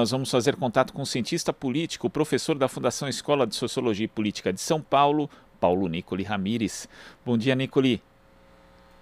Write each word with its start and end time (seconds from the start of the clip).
Nós 0.00 0.10
vamos 0.10 0.30
fazer 0.30 0.56
contato 0.56 0.92
com 0.92 1.02
o 1.02 1.06
cientista 1.06 1.52
político, 1.52 2.08
professor 2.08 2.56
da 2.56 2.66
Fundação 2.66 3.08
Escola 3.08 3.46
de 3.46 3.54
Sociologia 3.54 4.06
e 4.06 4.08
Política 4.08 4.50
de 4.50 4.60
São 4.60 4.80
Paulo, 4.80 5.28
Paulo 5.60 5.86
Nicoli 5.86 6.24
Ramires. 6.24 6.88
Bom 7.24 7.36
dia, 7.36 7.54
Nicoli. 7.54 8.02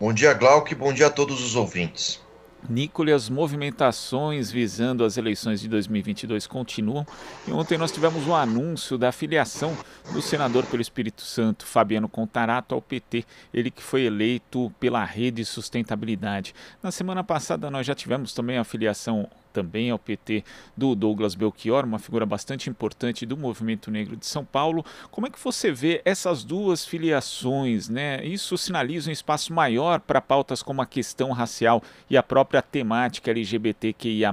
Bom 0.00 0.12
dia, 0.12 0.34
Glauque. 0.34 0.74
Bom 0.74 0.92
dia 0.92 1.06
a 1.06 1.10
todos 1.10 1.42
os 1.42 1.54
ouvintes. 1.54 2.20
Nicole, 2.68 3.12
as 3.12 3.30
movimentações 3.30 4.50
visando 4.50 5.04
as 5.04 5.16
eleições 5.16 5.60
de 5.60 5.68
2022 5.68 6.46
continuam 6.46 7.06
e 7.46 7.52
ontem 7.52 7.78
nós 7.78 7.92
tivemos 7.92 8.26
o 8.26 8.30
um 8.30 8.34
anúncio 8.34 8.98
da 8.98 9.12
filiação 9.12 9.74
do 10.12 10.20
senador 10.20 10.66
pelo 10.66 10.82
Espírito 10.82 11.22
Santo, 11.22 11.64
Fabiano 11.64 12.08
Contarato, 12.08 12.74
ao 12.74 12.82
PT, 12.82 13.24
ele 13.54 13.70
que 13.70 13.82
foi 13.82 14.02
eleito 14.02 14.70
pela 14.78 15.04
Rede 15.04 15.44
Sustentabilidade. 15.44 16.54
Na 16.82 16.90
semana 16.90 17.24
passada 17.24 17.70
nós 17.70 17.86
já 17.86 17.94
tivemos 17.94 18.34
também 18.34 18.58
a 18.58 18.64
filiação 18.64 19.26
também 19.52 19.90
ao 19.90 19.98
PT 19.98 20.44
do 20.76 20.94
Douglas 20.94 21.34
Belchior, 21.34 21.84
uma 21.84 21.98
figura 21.98 22.24
bastante 22.24 22.70
importante 22.70 23.26
do 23.26 23.36
movimento 23.36 23.90
negro 23.90 24.16
de 24.16 24.26
São 24.26 24.44
Paulo. 24.44 24.84
Como 25.10 25.26
é 25.26 25.30
que 25.30 25.42
você 25.42 25.70
vê 25.70 26.00
essas 26.04 26.44
duas 26.44 26.84
filiações? 26.84 27.88
Né? 27.88 28.24
Isso 28.24 28.56
sinaliza 28.56 29.10
um 29.10 29.12
espaço 29.12 29.52
maior 29.52 30.00
para 30.00 30.20
pautas 30.20 30.62
como 30.62 30.82
a 30.82 30.86
questão 30.86 31.32
racial 31.32 31.82
e 32.08 32.16
a 32.16 32.22
própria 32.22 32.62
temática 32.62 33.30
LGBTQIA, 33.30 34.30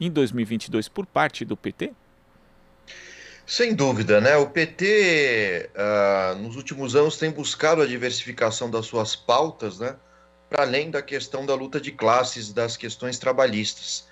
em 0.00 0.10
2022 0.10 0.88
por 0.88 1.06
parte 1.06 1.44
do 1.44 1.56
PT? 1.56 1.92
Sem 3.46 3.74
dúvida, 3.74 4.20
né? 4.20 4.36
O 4.36 4.48
PT, 4.48 5.70
uh, 5.74 5.78
ah, 5.78 6.34
nos 6.38 6.56
últimos 6.56 6.96
anos, 6.96 7.18
tem 7.18 7.30
buscado 7.30 7.82
a 7.82 7.86
diversificação 7.86 8.70
das 8.70 8.86
suas 8.86 9.14
pautas, 9.14 9.78
né? 9.78 9.96
Para 10.48 10.62
além 10.62 10.90
da 10.90 11.02
questão 11.02 11.44
da 11.44 11.54
luta 11.54 11.78
de 11.78 11.92
classes, 11.92 12.52
das 12.52 12.76
questões 12.76 13.18
trabalhistas. 13.18 14.06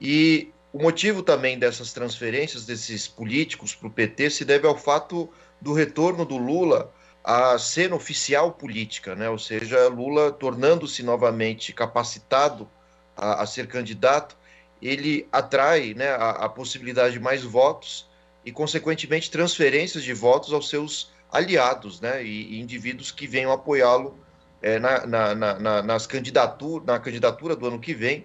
E 0.00 0.52
o 0.72 0.82
motivo 0.82 1.22
também 1.22 1.58
dessas 1.58 1.92
transferências 1.92 2.66
desses 2.66 3.08
políticos 3.08 3.74
para 3.74 3.88
o 3.88 3.90
PT 3.90 4.30
se 4.30 4.44
deve 4.44 4.66
ao 4.66 4.76
fato 4.76 5.30
do 5.60 5.72
retorno 5.72 6.24
do 6.24 6.36
Lula 6.36 6.92
à 7.24 7.58
cena 7.58 7.96
oficial 7.96 8.52
política, 8.52 9.14
né? 9.14 9.28
ou 9.28 9.38
seja, 9.38 9.88
Lula 9.88 10.30
tornando-se 10.30 11.02
novamente 11.02 11.72
capacitado 11.72 12.68
a, 13.16 13.42
a, 13.42 13.46
ser 13.46 13.66
candidato, 13.66 14.36
ele 14.80 15.26
atrai 15.32 15.94
né, 15.94 16.10
a, 16.10 16.30
a, 16.30 16.48
possibilidade 16.48 17.14
de 17.14 17.20
mais 17.20 17.42
votos 17.42 18.06
e, 18.44 18.52
consequentemente, 18.52 19.30
transferências 19.30 20.04
de 20.04 20.12
votos 20.12 20.52
aos 20.52 20.68
seus 20.68 21.10
aliados 21.32 22.00
né, 22.00 22.22
e, 22.22 22.54
e 22.54 22.60
indivíduos 22.60 23.10
que 23.10 23.26
venham 23.26 23.50
apoiá-lo 23.50 24.16
é, 24.62 24.78
na, 24.78 25.06
na, 25.06 25.34
na, 25.34 25.82
nas 25.82 26.06
candidatura, 26.06 26.84
na 26.84 27.00
candidatura 27.00 27.56
do 27.56 27.66
ano 27.66 27.80
que 27.80 27.94
vem 27.94 28.24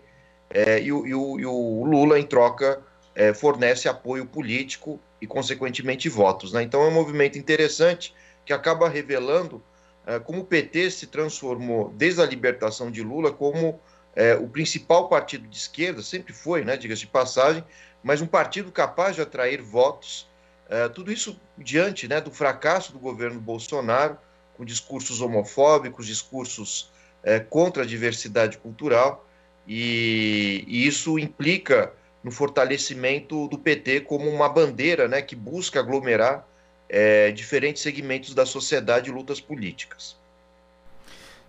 é, 0.53 0.81
e, 0.81 0.91
o, 0.91 1.05
e, 1.05 1.13
o, 1.13 1.39
e, 1.39 1.45
o, 1.45 1.85
Lula, 1.85 2.19
em 2.19 2.25
troca, 2.25 2.81
é, 3.15 3.33
fornece 3.33 3.87
apoio 3.87 4.25
político 4.25 4.99
e, 5.21 5.27
consequentemente, 5.27 6.09
votos. 6.09 6.53
Né? 6.53 6.63
Então, 6.63 6.83
é 6.83 6.87
um 6.87 6.93
movimento 6.93 7.37
interessante 7.37 8.13
que 8.45 8.53
acaba 8.53 8.89
revelando 8.89 9.63
é, 10.05 10.19
como 10.19 10.41
o 10.41 10.45
PT 10.45 10.91
se 10.91 11.07
transformou, 11.07 11.93
desde 11.95 12.21
a 12.21 12.25
libertação 12.25 12.89
de 12.89 13.03
Lula, 13.03 13.31
como 13.31 13.79
é, 14.15 14.35
o 14.35 14.47
principal 14.47 15.07
partido 15.07 15.47
de 15.47 15.57
esquerda, 15.57 16.01
sempre 16.01 16.33
foi, 16.33 16.63
né, 16.65 16.75
diga-se 16.75 17.01
de 17.01 17.07
passagem, 17.07 17.63
mas 18.03 18.21
um 18.21 18.27
partido 18.27 18.71
capaz 18.71 19.15
de 19.15 19.21
atrair 19.21 19.61
votos. 19.61 20.27
É, 20.67 20.87
tudo 20.89 21.11
isso 21.11 21.39
diante 21.57 22.07
né, 22.07 22.19
do 22.19 22.31
fracasso 22.31 22.91
do 22.91 22.99
governo 22.99 23.39
Bolsonaro, 23.39 24.17
com 24.55 24.65
discursos 24.65 25.21
homofóbicos, 25.21 26.07
discursos 26.07 26.91
é, 27.23 27.39
contra 27.39 27.83
a 27.83 27.85
diversidade 27.85 28.57
cultural. 28.57 29.27
E, 29.67 30.65
e, 30.67 30.87
isso 30.87 31.17
implica 31.19 31.93
no 32.23 32.31
fortalecimento 32.31 33.47
do 33.47 33.57
PT 33.57 34.01
como 34.01 34.29
uma 34.29 34.49
bandeira 34.49 35.07
né, 35.07 35.21
que 35.21 35.35
busca 35.35 35.79
aglomerar 35.79 36.47
é, 36.89 37.31
diferentes 37.31 37.81
segmentos 37.81 38.33
da 38.33 38.45
sociedade 38.45 39.09
e 39.09 39.13
lutas 39.13 39.39
políticas. 39.39 40.19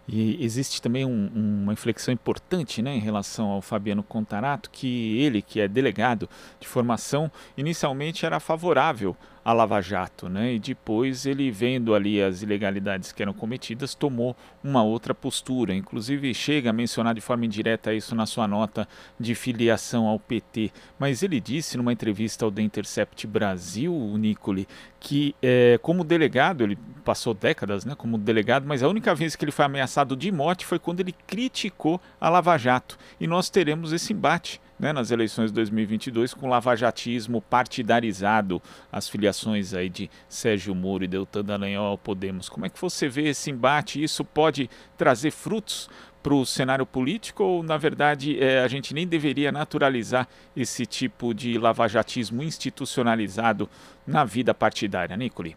E 0.08 0.44
existe 0.44 0.82
também 0.82 1.04
um, 1.04 1.30
uma 1.62 1.72
inflexão 1.72 2.12
importante 2.12 2.82
né, 2.82 2.94
em 2.94 2.98
relação 2.98 3.48
ao 3.48 3.62
Fabiano 3.62 4.02
Contarato, 4.02 4.68
que 4.70 5.18
ele, 5.20 5.40
que 5.40 5.60
é 5.60 5.68
delegado 5.68 6.28
de 6.58 6.66
formação, 6.66 7.30
inicialmente 7.56 8.26
era 8.26 8.40
favorável 8.40 9.16
à 9.44 9.52
Lava 9.52 9.80
Jato, 9.80 10.28
né, 10.28 10.54
e 10.54 10.58
depois 10.58 11.26
ele, 11.26 11.50
vendo 11.50 11.94
ali 11.94 12.22
as 12.22 12.42
ilegalidades 12.42 13.12
que 13.12 13.22
eram 13.22 13.32
cometidas, 13.32 13.94
tomou 13.94 14.36
uma 14.62 14.82
outra 14.82 15.14
postura. 15.14 15.74
Inclusive, 15.74 16.32
chega 16.34 16.70
a 16.70 16.72
mencionar 16.72 17.14
de 17.14 17.20
forma 17.20 17.44
indireta 17.44 17.92
isso 17.92 18.14
na 18.14 18.26
sua 18.26 18.46
nota 18.46 18.86
de 19.18 19.34
filiação 19.34 20.06
ao 20.06 20.18
PT. 20.18 20.70
Mas 20.98 21.22
ele 21.22 21.40
disse 21.40 21.76
numa 21.76 21.92
entrevista 21.92 22.44
ao 22.44 22.52
The 22.52 22.62
Intercept 22.62 23.26
Brasil, 23.26 23.94
o 23.94 24.16
Nicole, 24.16 24.68
que 25.00 25.34
é, 25.42 25.78
como 25.82 26.04
delegado, 26.04 26.62
ele 26.62 26.78
passou 27.04 27.34
décadas 27.34 27.84
né, 27.84 27.94
como 27.96 28.16
delegado, 28.16 28.64
mas 28.66 28.82
a 28.82 28.88
única 28.88 29.14
vez 29.14 29.34
que 29.34 29.44
ele 29.44 29.52
foi 29.52 29.64
ameaçado 29.64 30.16
de 30.16 30.30
morte 30.30 30.64
foi 30.64 30.78
quando 30.78 31.00
ele 31.00 31.14
criticou 31.26 32.00
a 32.20 32.28
Lava 32.28 32.56
Jato. 32.56 32.96
E 33.20 33.26
nós 33.26 33.50
teremos 33.50 33.92
esse 33.92 34.12
embate 34.12 34.60
né, 34.82 34.92
nas 34.92 35.12
eleições 35.12 35.52
de 35.52 35.54
2022 35.54 36.34
com 36.34 36.48
lavajatismo 36.48 37.40
partidarizado, 37.40 38.60
as 38.90 39.08
filiações 39.08 39.72
aí 39.74 39.88
de 39.88 40.10
Sérgio 40.28 40.74
Moro 40.74 41.04
e 41.04 41.06
Deltan 41.06 41.44
Dallagnol 41.44 41.86
ao 41.86 41.96
Podemos. 41.96 42.48
Como 42.48 42.66
é 42.66 42.68
que 42.68 42.80
você 42.80 43.08
vê 43.08 43.28
esse 43.28 43.48
embate? 43.48 44.02
Isso 44.02 44.24
pode 44.24 44.68
trazer 44.98 45.30
frutos 45.30 45.88
para 46.20 46.34
o 46.34 46.44
cenário 46.44 46.84
político 46.84 47.44
ou, 47.44 47.62
na 47.62 47.76
verdade, 47.76 48.42
é, 48.42 48.58
a 48.58 48.66
gente 48.66 48.92
nem 48.92 49.06
deveria 49.06 49.52
naturalizar 49.52 50.26
esse 50.56 50.84
tipo 50.84 51.32
de 51.32 51.56
lavajatismo 51.56 52.42
institucionalizado 52.42 53.70
na 54.04 54.24
vida 54.24 54.52
partidária, 54.52 55.16
Nicoli? 55.16 55.56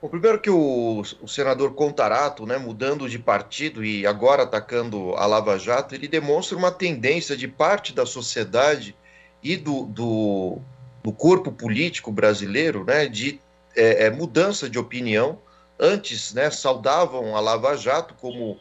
Bom, 0.00 0.10
primeiro 0.10 0.38
que 0.38 0.50
o, 0.50 1.02
o, 1.22 1.28
senador 1.28 1.72
Contarato, 1.72 2.44
né, 2.44 2.58
mudando 2.58 3.08
de 3.08 3.18
partido 3.18 3.82
e 3.82 4.06
agora 4.06 4.42
atacando 4.42 5.14
a 5.14 5.24
Lava 5.24 5.58
Jato, 5.58 5.94
ele 5.94 6.06
demonstra 6.06 6.56
uma 6.56 6.70
tendência 6.70 7.34
de 7.34 7.48
parte 7.48 7.94
da 7.94 8.04
sociedade 8.04 8.94
e 9.42 9.56
do, 9.56 9.86
do, 9.86 10.58
do 11.02 11.12
corpo 11.12 11.50
político 11.50 12.12
brasileiro 12.12 12.84
né, 12.84 13.06
de 13.06 13.40
é, 13.74 14.04
é, 14.04 14.10
mudança 14.10 14.68
de 14.68 14.78
opinião. 14.78 15.40
Antes, 15.80 16.34
né, 16.34 16.50
saudavam 16.50 17.34
a 17.34 17.40
Lava 17.40 17.74
Jato 17.74 18.14
como 18.20 18.58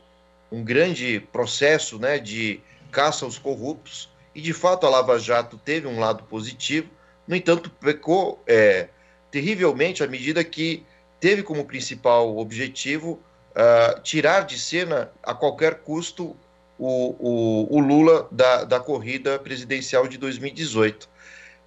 um 0.50 0.64
grande 0.64 1.20
processo 1.34 2.00
né, 2.00 2.18
de 2.18 2.62
caça 2.92 3.26
aos 3.26 3.38
corruptos, 3.38 4.10
e 4.34 4.40
de 4.40 4.54
fato 4.54 4.86
a 4.86 4.90
Lava 4.90 5.20
Jato 5.20 5.58
teve 5.58 5.86
um 5.86 6.00
lado 6.00 6.24
positivo, 6.24 6.90
no 7.28 7.36
entanto, 7.36 7.70
pecou 7.70 8.42
é, 8.48 8.88
terrivelmente 9.32 10.02
à 10.02 10.08
medida 10.08 10.42
que 10.42 10.86
teve 11.26 11.42
como 11.42 11.66
principal 11.66 12.38
objetivo 12.38 13.20
uh, 13.56 14.00
tirar 14.02 14.42
de 14.42 14.60
cena 14.60 15.10
a 15.24 15.34
qualquer 15.34 15.80
custo 15.80 16.38
o, 16.78 17.16
o, 17.18 17.78
o 17.78 17.80
Lula 17.80 18.28
da, 18.32 18.64
da, 18.64 18.80
corrida 18.80 19.40
presidencial 19.40 20.08
de 20.08 20.20
2018. 20.20 21.10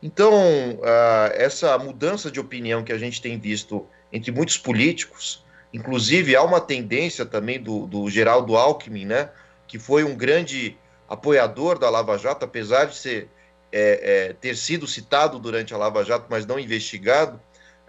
Então, 0.00 0.32
uh, 0.32 1.32
essa 1.34 1.76
mudança 1.76 2.30
de 2.30 2.38
opinião 2.38 2.84
que 2.84 2.92
a 2.92 2.98
gente 2.98 3.20
tem 3.20 3.36
visto 3.36 3.84
entre 4.12 4.30
muitos 4.30 4.56
políticos, 4.56 5.42
Inclusive, 5.72 6.34
há 6.34 6.42
uma 6.42 6.60
tendência 6.60 7.26
também 7.26 7.60
do, 7.60 7.86
do 7.86 8.08
Geraldo 8.08 8.56
Alckmin, 8.56 9.04
né, 9.04 9.28
que 9.66 9.78
foi 9.78 10.02
um 10.02 10.16
grande 10.16 10.78
apoiador 11.06 11.78
da 11.78 11.90
Lava 11.90 12.16
Jato, 12.16 12.44
apesar 12.44 12.86
de 12.86 12.96
ser, 12.96 13.28
é, 13.70 14.28
é, 14.28 14.32
ter 14.32 14.56
sido 14.56 14.86
citado 14.86 15.38
durante 15.38 15.74
a 15.74 15.76
Lava 15.76 16.02
Jato, 16.04 16.26
mas 16.30 16.46
não 16.46 16.58
investigado 16.58 17.38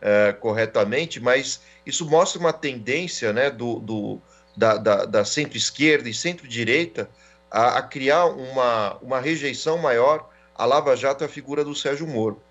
é, 0.01 0.33
corretamente. 0.33 1.19
Mas 1.19 1.61
isso 1.85 2.09
mostra 2.09 2.39
uma 2.39 2.53
tendência 2.53 3.33
né, 3.33 3.49
do, 3.49 3.79
do 3.79 4.21
da, 4.55 4.77
da, 4.77 5.05
da 5.05 5.25
centro-esquerda 5.25 6.09
e 6.09 6.13
centro-direita 6.13 7.09
a, 7.49 7.77
a, 7.77 7.81
criar 7.81 8.25
uma, 8.25 8.97
uma 9.01 9.19
rejeição 9.19 9.77
maior 9.77 10.29
à 10.53 10.65
Lava 10.65 10.95
Jato 10.95 11.23
e 11.23 11.25
à 11.25 11.29
figura 11.29 11.63
do 11.63 11.73
Sérgio 11.73 12.07
Moro. 12.07 12.41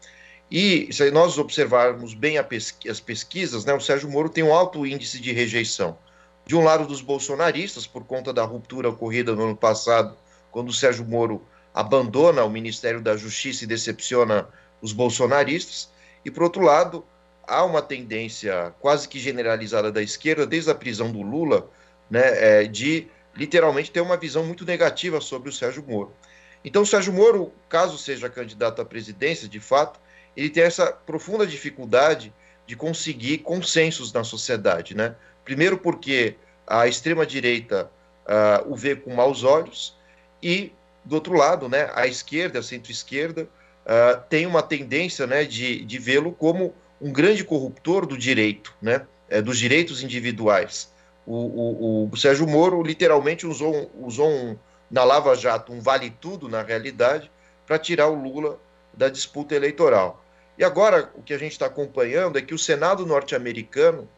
E 0.50 0.88
se 0.90 1.10
nós 1.10 1.36
observarmos 1.36 2.14
bem 2.14 2.42
pesqui 2.42 2.88
as 2.88 3.00
pesquisas, 3.00 3.64
né, 3.66 3.74
o 3.74 3.80
Sérgio 3.80 4.10
Moro 4.10 4.30
tem 4.30 4.42
um 4.42 4.54
alto 4.54 4.86
índice 4.86 5.20
de 5.20 5.32
rejeição. 5.32 5.98
De 6.46 6.56
um 6.56 6.64
lado 6.64 6.86
dos 6.86 7.02
bolsonaristas, 7.02 7.86
por 7.86 8.04
conta 8.04 8.32
da 8.32 8.42
ruptura 8.42 8.88
ocorrida 8.88 9.34
no 9.34 9.44
ano 9.44 9.56
passado, 9.56 10.16
quando 10.50 10.70
o 10.70 10.72
Sérgio 10.72 11.04
Moro 11.04 11.46
abandona 11.74 12.42
o 12.44 12.50
Ministério 12.50 13.02
da 13.02 13.16
Justiça 13.16 13.64
e 13.64 13.66
decepciona 13.66 14.48
os 14.80 14.94
bolsonaristas, 14.94 15.90
e 16.24 16.30
por 16.30 16.44
outro 16.44 16.62
lado, 16.62 17.04
há 17.48 17.64
uma 17.64 17.82
tendência 17.82 18.72
quase 18.78 19.08
que 19.08 19.18
generalizada 19.18 19.90
da 19.90 20.02
esquerda, 20.02 20.46
desde 20.46 20.70
a 20.70 20.74
prisão 20.74 21.10
do 21.10 21.22
Lula, 21.22 21.68
né, 22.10 22.62
é, 22.62 22.64
de 22.64 23.08
literalmente 23.34 23.90
ter 23.90 24.00
uma 24.00 24.16
visão 24.16 24.44
muito 24.44 24.64
negativa 24.64 25.20
sobre 25.20 25.48
o 25.48 25.52
Sérgio 25.52 25.84
Moro. 25.86 26.12
Então, 26.64 26.82
o 26.82 26.86
Sérgio 26.86 27.12
Moro, 27.12 27.52
caso 27.68 27.96
seja 27.96 28.28
candidato 28.28 28.82
à 28.82 28.84
presidência, 28.84 29.48
de 29.48 29.60
fato, 29.60 29.98
ele 30.36 30.50
tem 30.50 30.62
essa 30.62 30.92
profunda 30.92 31.46
dificuldade 31.46 32.32
de 32.66 32.76
conseguir 32.76 33.38
consensos 33.38 34.12
na 34.12 34.22
sociedade, 34.22 34.94
né? 34.94 35.14
Primeiro 35.44 35.78
porque 35.78 36.36
a 36.66 36.86
extrema 36.86 37.24
direita 37.24 37.90
uh, 38.26 38.70
o 38.70 38.76
vê 38.76 38.94
com 38.94 39.14
maus 39.14 39.42
olhos 39.42 39.96
e 40.42 40.72
do 41.04 41.14
outro 41.14 41.32
lado, 41.32 41.68
né, 41.68 41.90
a 41.94 42.06
esquerda, 42.06 42.58
a 42.58 42.62
centro-esquerda 42.62 43.44
uh, 43.44 44.20
tem 44.28 44.44
uma 44.46 44.62
tendência 44.62 45.26
né, 45.26 45.44
de, 45.44 45.82
de 45.84 45.98
vê-lo 45.98 46.32
como 46.32 46.74
um 47.00 47.12
grande 47.12 47.44
corruptor 47.44 48.06
do 48.06 48.16
direito, 48.16 48.74
né, 48.80 49.06
é, 49.28 49.40
dos 49.40 49.58
direitos 49.58 50.02
individuais. 50.02 50.92
O, 51.26 51.34
o, 51.34 52.10
o, 52.10 52.16
Sérgio 52.16 52.46
Moro 52.46 52.82
literalmente 52.82 53.46
usou, 53.46 53.90
usou 54.00 54.28
um, 54.28 54.56
na 54.90 55.04
Lava 55.04 55.34
Jato 55.34 55.72
um 55.72 55.80
vale-tudo, 55.80 56.48
na 56.48 56.62
realidade, 56.62 57.30
para 57.66 57.78
tirar 57.78 58.08
o 58.08 58.14
Lula 58.14 58.58
da 58.94 59.08
disputa 59.08 59.54
eleitoral. 59.54 60.24
E 60.56 60.64
agora 60.64 61.10
o 61.14 61.22
que 61.22 61.34
a 61.34 61.38
gente 61.38 61.52
está 61.52 61.66
acompanhando 61.66 62.38
é 62.38 62.42
que 62.42 62.54
o 62.54 62.58
Senado 62.58 63.06
norte-americano 63.06 64.08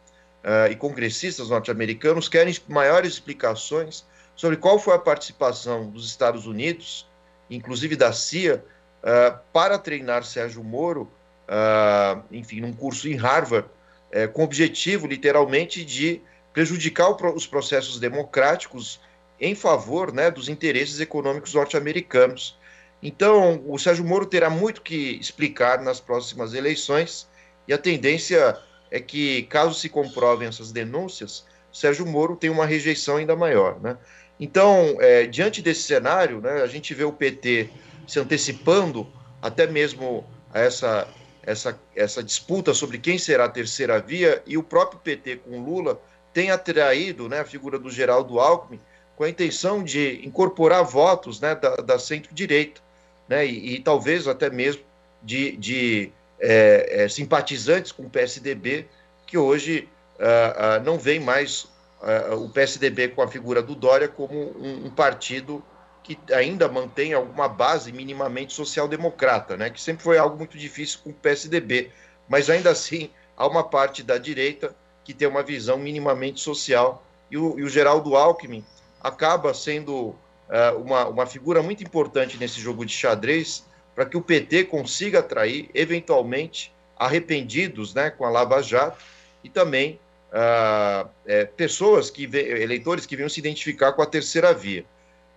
uh, 0.43 0.71
e 0.71 0.75
congressistas 0.75 1.49
norte-americanos 1.49 2.27
querem 2.27 2.55
maiores 2.67 3.13
explicações 3.13 4.05
sobre 4.35 4.57
qual 4.57 4.79
foi 4.79 4.95
a 4.95 4.99
participação 4.99 5.89
dos 5.89 6.07
Estados 6.07 6.47
Unidos, 6.47 7.07
inclusive 7.49 7.95
da 7.95 8.11
CIA, 8.11 8.63
uh, 9.03 9.37
para 9.51 9.77
treinar 9.77 10.23
Sérgio 10.23 10.63
Moro, 10.63 11.11
uh, 11.51 12.23
enfim, 12.31 12.61
num 12.61 12.71
curso 12.71 13.09
em 13.09 13.15
Harvard, 13.15 13.67
uh, 13.67 14.31
com 14.31 14.41
o 14.41 14.45
objetivo, 14.45 15.05
literalmente, 15.05 15.83
de 15.83 16.21
prejudicar 16.53 17.09
os 17.09 17.45
processos 17.45 17.99
democráticos 17.99 18.99
em 19.39 19.55
favor 19.55 20.13
né, 20.13 20.31
dos 20.31 20.47
interesses 20.47 20.99
econômicos 20.99 21.53
norte-americanos. 21.53 22.57
Então, 23.01 23.63
o 23.67 23.77
Sérgio 23.79 24.05
Moro 24.05 24.25
terá 24.25 24.49
muito 24.49 24.81
que 24.81 25.17
explicar 25.19 25.81
nas 25.81 25.99
próximas 25.99 26.53
eleições, 26.53 27.27
e 27.67 27.73
a 27.73 27.77
tendência 27.77 28.57
é 28.91 28.99
que, 28.99 29.43
caso 29.43 29.73
se 29.73 29.89
comprovem 29.89 30.47
essas 30.47 30.71
denúncias, 30.71 31.45
Sérgio 31.71 32.05
Moro 32.05 32.35
tem 32.35 32.49
uma 32.49 32.65
rejeição 32.65 33.17
ainda 33.17 33.35
maior. 33.35 33.79
Né? 33.79 33.97
Então, 34.39 34.97
é, 34.99 35.25
diante 35.25 35.61
desse 35.61 35.83
cenário, 35.83 36.41
né, 36.41 36.61
a 36.61 36.67
gente 36.67 36.93
vê 36.93 37.03
o 37.03 37.13
PT 37.13 37.69
se 38.05 38.19
antecipando 38.19 39.07
até 39.41 39.65
mesmo 39.65 40.25
a 40.53 40.59
essa, 40.59 41.07
essa, 41.43 41.79
essa 41.95 42.23
disputa 42.23 42.73
sobre 42.73 42.97
quem 42.97 43.17
será 43.17 43.45
a 43.45 43.49
terceira 43.49 43.99
via, 43.99 44.41
e 44.45 44.57
o 44.57 44.63
próprio 44.63 44.99
PT 44.99 45.37
com 45.37 45.63
Lula 45.63 45.99
tem 46.33 46.51
atraído 46.51 47.27
né, 47.27 47.39
a 47.39 47.45
figura 47.45 47.77
do 47.77 47.89
Geraldo 47.89 48.39
Alckmin 48.39 48.79
com 49.15 49.23
a 49.23 49.29
intenção 49.29 49.83
de 49.83 50.25
incorporar 50.25 50.83
votos 50.83 51.39
né, 51.39 51.53
da, 51.55 51.75
da 51.77 51.99
centro-direita, 51.99 52.81
né, 53.27 53.45
e, 53.45 53.75
e, 53.75 53.79
talvez 53.79 54.27
até 54.27 54.49
mesmo 54.49 54.83
de, 55.21 55.55
de 55.57 56.11
é, 56.39 57.03
é, 57.03 57.09
simpatizantes 57.09 57.91
com 57.91 58.03
o 58.03 58.09
PSDB, 58.09 58.87
que 59.27 59.37
hoje 59.37 59.87
uh, 60.19 60.79
uh, 60.79 60.83
não 60.83 60.97
vem 60.97 61.19
mais 61.19 61.63
uh, 62.01 62.35
o 62.35 62.49
PSDB 62.49 63.09
com 63.09 63.21
a 63.21 63.27
figura 63.27 63.61
do 63.61 63.75
Dória 63.75 64.07
como 64.07 64.35
um, 64.57 64.87
um 64.87 64.89
partido 64.89 65.63
que 66.03 66.17
ainda 66.33 66.67
mantém 66.67 67.13
alguma 67.13 67.47
base 67.47 67.91
minimamente 67.91 68.53
social-democrata, 68.53 69.55
né? 69.55 69.69
que 69.69 69.81
sempre 69.81 70.03
foi 70.03 70.17
algo 70.17 70.37
muito 70.37 70.57
difícil 70.57 70.99
com 71.03 71.11
o 71.11 71.13
PSDB, 71.13 71.91
mas 72.27 72.49
ainda 72.49 72.71
assim 72.71 73.09
há 73.37 73.47
uma 73.47 73.63
parte 73.63 74.01
da 74.03 74.17
direita 74.17 74.75
que 75.03 75.13
tem 75.13 75.27
uma 75.27 75.43
visão 75.43 75.77
minimamente 75.77 76.39
social, 76.39 77.03
e 77.29 77.37
o, 77.37 77.57
e 77.57 77.63
o 77.63 77.69
Geraldo 77.69 78.15
Alckmin 78.15 78.63
acaba 79.01 79.53
sendo 79.53 80.09
uh, 80.51 80.77
uma, 80.77 81.07
uma 81.07 81.25
figura 81.25 81.63
muito 81.63 81.83
importante 81.83 82.37
nesse 82.37 82.59
jogo 82.59 82.85
de 82.85 82.93
xadrez 82.93 83.65
para 83.95 84.05
que 84.05 84.17
o 84.17 84.21
PT 84.21 84.65
consiga 84.65 85.19
atrair, 85.19 85.69
eventualmente, 85.73 86.73
arrependidos 86.97 87.93
né, 87.93 88.09
com 88.09 88.25
a 88.25 88.29
Lava 88.29 88.61
Jato 88.61 89.03
e 89.43 89.49
também 89.49 89.99
uh, 90.31 91.09
é, 91.25 91.45
pessoas, 91.45 92.09
que 92.09 92.23
eleitores 92.23 93.05
que 93.05 93.15
venham 93.15 93.29
se 93.29 93.39
identificar 93.39 93.93
com 93.93 94.01
a 94.01 94.05
terceira 94.05 94.53
via. 94.53 94.85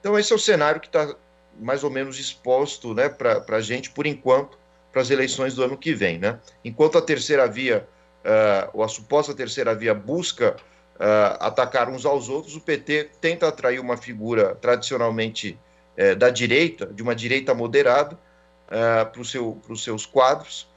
Então, 0.04 0.18
esse 0.18 0.30
é 0.34 0.36
o 0.36 0.38
cenário 0.38 0.82
que 0.82 0.86
está 0.86 1.16
mais 1.58 1.82
ou 1.82 1.88
menos 1.88 2.18
exposto 2.18 2.92
né, 2.92 3.08
para 3.08 3.42
a 3.48 3.60
gente, 3.62 3.88
por 3.88 4.06
enquanto, 4.06 4.58
para 4.92 5.00
as 5.00 5.08
eleições 5.08 5.54
do 5.54 5.64
ano 5.64 5.78
que 5.78 5.94
vem. 5.94 6.18
Né? 6.18 6.38
Enquanto 6.62 6.98
a 6.98 7.00
terceira 7.00 7.48
via, 7.48 7.88
uh, 8.22 8.70
ou 8.74 8.84
a 8.84 8.88
suposta 8.88 9.32
terceira 9.32 9.74
via, 9.74 9.94
busca 9.94 10.56
uh, 10.96 11.40
atacar 11.40 11.88
uns 11.88 12.04
aos 12.04 12.28
outros, 12.28 12.54
o 12.54 12.60
PT 12.60 13.12
tenta 13.18 13.48
atrair 13.48 13.80
uma 13.80 13.96
figura 13.96 14.54
tradicionalmente 14.56 15.58
uh, 15.96 16.14
da 16.16 16.28
direita, 16.28 16.84
de 16.84 17.02
uma 17.02 17.14
direita 17.14 17.54
moderada, 17.54 18.14
uh, 18.14 19.10
para 19.10 19.24
seu, 19.24 19.58
os 19.66 19.82
seus 19.82 20.04
quadros, 20.04 20.68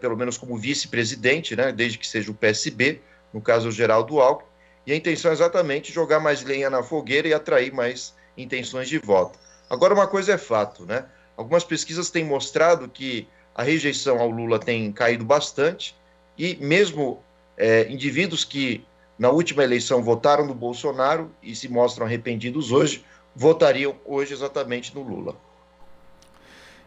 pelo 0.00 0.16
menos 0.16 0.38
como 0.38 0.56
vice-presidente, 0.56 1.56
né, 1.56 1.72
desde 1.72 1.98
que 1.98 2.06
seja 2.06 2.30
o 2.30 2.34
PSB, 2.34 3.00
no 3.32 3.40
caso 3.40 3.68
o 3.68 3.72
Geraldo 3.72 4.20
Alckmin, 4.20 4.48
e 4.86 4.92
a 4.92 4.96
intenção 4.96 5.32
é 5.32 5.34
exatamente 5.34 5.92
jogar 5.92 6.20
mais 6.20 6.44
lenha 6.44 6.70
na 6.70 6.84
fogueira 6.84 7.26
e 7.26 7.34
atrair 7.34 7.72
mais 7.72 8.14
intenções 8.36 8.88
de 8.88 8.98
voto. 8.98 9.38
Agora, 9.68 9.94
uma 9.94 10.06
coisa 10.06 10.32
é 10.32 10.38
fato, 10.38 10.84
né? 10.84 11.04
Algumas 11.36 11.64
pesquisas 11.64 12.10
têm 12.10 12.24
mostrado 12.24 12.88
que 12.88 13.28
a 13.54 13.62
rejeição 13.62 14.18
ao 14.18 14.30
Lula 14.30 14.58
tem 14.58 14.92
caído 14.92 15.24
bastante 15.24 15.94
e 16.36 16.56
mesmo 16.56 17.22
é, 17.56 17.90
indivíduos 17.90 18.44
que 18.44 18.84
na 19.18 19.30
última 19.30 19.64
eleição 19.64 20.02
votaram 20.02 20.46
no 20.46 20.54
Bolsonaro 20.54 21.30
e 21.42 21.54
se 21.54 21.68
mostram 21.68 22.06
arrependidos 22.06 22.70
hoje, 22.70 23.04
votariam 23.34 23.96
hoje 24.04 24.34
exatamente 24.34 24.94
no 24.94 25.02
Lula. 25.02 25.36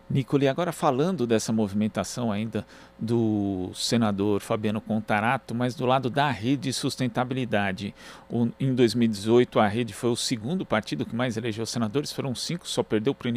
Nicole, 0.10 0.48
agora 0.48 0.72
falando 0.72 1.28
dessa 1.28 1.54
movimentação 1.54 2.32
ainda 2.32 2.66
do 2.98 3.70
senador 3.76 4.42
Fabiano 4.42 4.82
Contarato, 4.82 5.54
mas 5.54 5.76
do 5.76 5.86
lado 5.86 6.10
da 6.10 6.32
rede 6.32 6.74
sustentabilidade. 6.74 7.94
O, 8.28 8.50
em 8.60 8.74
2018, 8.74 9.60
a 9.60 9.68
rede 9.68 9.94
foi 9.94 10.10
o 10.10 10.16
segundo 10.16 10.66
partido 10.66 11.06
que 11.06 11.16
mais 11.16 11.38
elegeu 11.38 11.66
senadores, 11.66 12.12
foram 12.12 12.34
cinco, 12.34 12.68
só 12.68 12.82
perdeu 12.82 13.14
para 13.14 13.30
o 13.30 13.32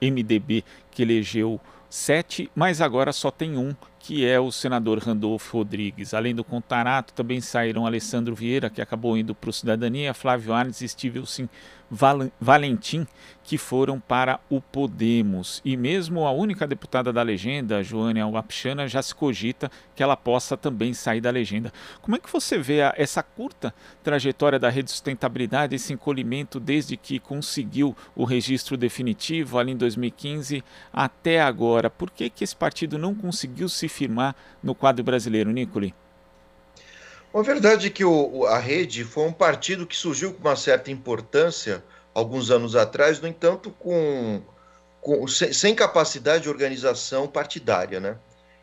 MDB, 0.00 0.64
que 0.90 1.02
elegeu 1.02 1.60
sete, 1.90 2.50
mas 2.54 2.80
agora 2.80 3.12
só 3.12 3.30
tem 3.30 3.58
um, 3.58 3.74
que 4.06 4.24
é 4.24 4.38
o 4.38 4.52
senador 4.52 5.00
Randolfo 5.00 5.58
Rodrigues. 5.58 6.14
Além 6.14 6.32
do 6.32 6.44
Contarato, 6.44 7.12
também 7.12 7.40
saíram 7.40 7.84
Alessandro 7.84 8.36
Vieira, 8.36 8.70
que 8.70 8.80
acabou 8.80 9.18
indo 9.18 9.34
para 9.34 9.50
o 9.50 9.52
Cidadania, 9.52 10.14
Flávio 10.14 10.52
Arnes 10.52 10.80
e 10.80 10.88
Stevenson 10.88 11.48
Valentim, 12.40 13.06
que 13.44 13.56
foram 13.56 14.00
para 14.00 14.40
o 14.50 14.60
Podemos. 14.60 15.62
E 15.64 15.76
mesmo 15.76 16.26
a 16.26 16.32
única 16.32 16.66
deputada 16.66 17.12
da 17.12 17.22
legenda, 17.22 17.82
Joane 17.82 18.20
Alapchana, 18.20 18.88
já 18.88 19.00
se 19.00 19.14
cogita 19.14 19.70
que 19.94 20.02
ela 20.02 20.16
possa 20.16 20.56
também 20.56 20.92
sair 20.92 21.20
da 21.20 21.30
legenda. 21.30 21.72
Como 22.02 22.16
é 22.16 22.18
que 22.18 22.30
você 22.30 22.58
vê 22.58 22.82
a, 22.82 22.92
essa 22.96 23.22
curta 23.22 23.72
trajetória 24.02 24.58
da 24.58 24.68
rede 24.68 24.86
de 24.86 24.90
sustentabilidade, 24.90 25.76
esse 25.76 25.92
encolhimento 25.92 26.58
desde 26.58 26.96
que 26.96 27.20
conseguiu 27.20 27.96
o 28.16 28.24
registro 28.24 28.76
definitivo, 28.76 29.58
ali 29.58 29.70
em 29.70 29.76
2015, 29.76 30.64
até 30.92 31.40
agora? 31.40 31.88
Por 31.88 32.10
que, 32.10 32.28
que 32.28 32.42
esse 32.42 32.56
partido 32.56 32.98
não 32.98 33.14
conseguiu 33.14 33.68
se 33.68 33.88
firmar 33.96 34.36
no 34.62 34.74
quadro 34.74 35.02
brasileiro, 35.02 35.50
Nicoli? 35.50 35.94
A 37.34 37.42
verdade 37.42 37.88
é 37.88 37.90
que 37.90 38.04
o, 38.04 38.46
a 38.46 38.58
rede 38.58 39.04
foi 39.04 39.24
um 39.24 39.32
partido 39.32 39.86
que 39.86 39.96
surgiu 39.96 40.32
com 40.32 40.40
uma 40.40 40.56
certa 40.56 40.90
importância 40.90 41.84
alguns 42.14 42.50
anos 42.50 42.74
atrás, 42.74 43.20
no 43.20 43.28
entanto, 43.28 43.70
com, 43.72 44.40
com 45.02 45.26
sem, 45.28 45.52
sem, 45.52 45.74
capacidade 45.74 46.44
de 46.44 46.48
organização 46.48 47.28
partidária, 47.28 48.00
né? 48.00 48.16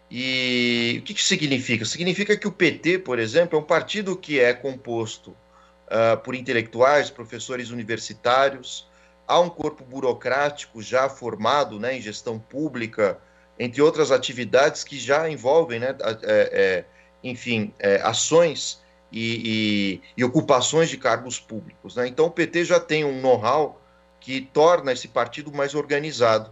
E 0.09 0.97
o 0.99 1.03
que, 1.03 1.13
que 1.13 1.23
significa? 1.23 1.85
Significa 1.85 2.35
que 2.35 2.47
o 2.47 2.51
PT, 2.51 2.99
por 2.99 3.19
exemplo, 3.19 3.57
é 3.57 3.61
um 3.61 3.65
partido 3.65 4.17
que 4.17 4.39
é 4.39 4.53
composto 4.53 5.31
uh, 5.31 6.17
por 6.23 6.33
intelectuais, 6.33 7.11
professores 7.11 7.69
universitários, 7.69 8.87
há 9.27 9.39
um 9.39 9.49
corpo 9.49 9.83
burocrático 9.83 10.81
já 10.81 11.07
formado 11.09 11.79
né, 11.79 11.97
em 11.97 12.01
gestão 12.01 12.39
pública, 12.39 13.19
entre 13.57 13.81
outras 13.81 14.11
atividades 14.11 14.83
que 14.83 14.99
já 14.99 15.29
envolvem 15.29 15.79
né, 15.79 15.95
é, 15.99 16.15
é, 16.23 16.85
enfim, 17.23 17.73
é, 17.79 18.01
ações 18.01 18.81
e, 19.11 20.01
e, 20.01 20.01
e, 20.17 20.23
ocupações 20.23 20.89
de 20.89 20.97
cargos 20.97 21.39
públicos. 21.39 21.95
Né? 21.95 22.07
Então, 22.07 22.25
o 22.25 22.31
PT 22.31 22.65
já 22.65 22.79
tem 22.79 23.05
um 23.05 23.21
know-how 23.21 23.79
que 24.19 24.41
torna 24.41 24.91
esse 24.91 25.07
partido 25.07 25.51
mais 25.51 25.75
organizado. 25.75 26.51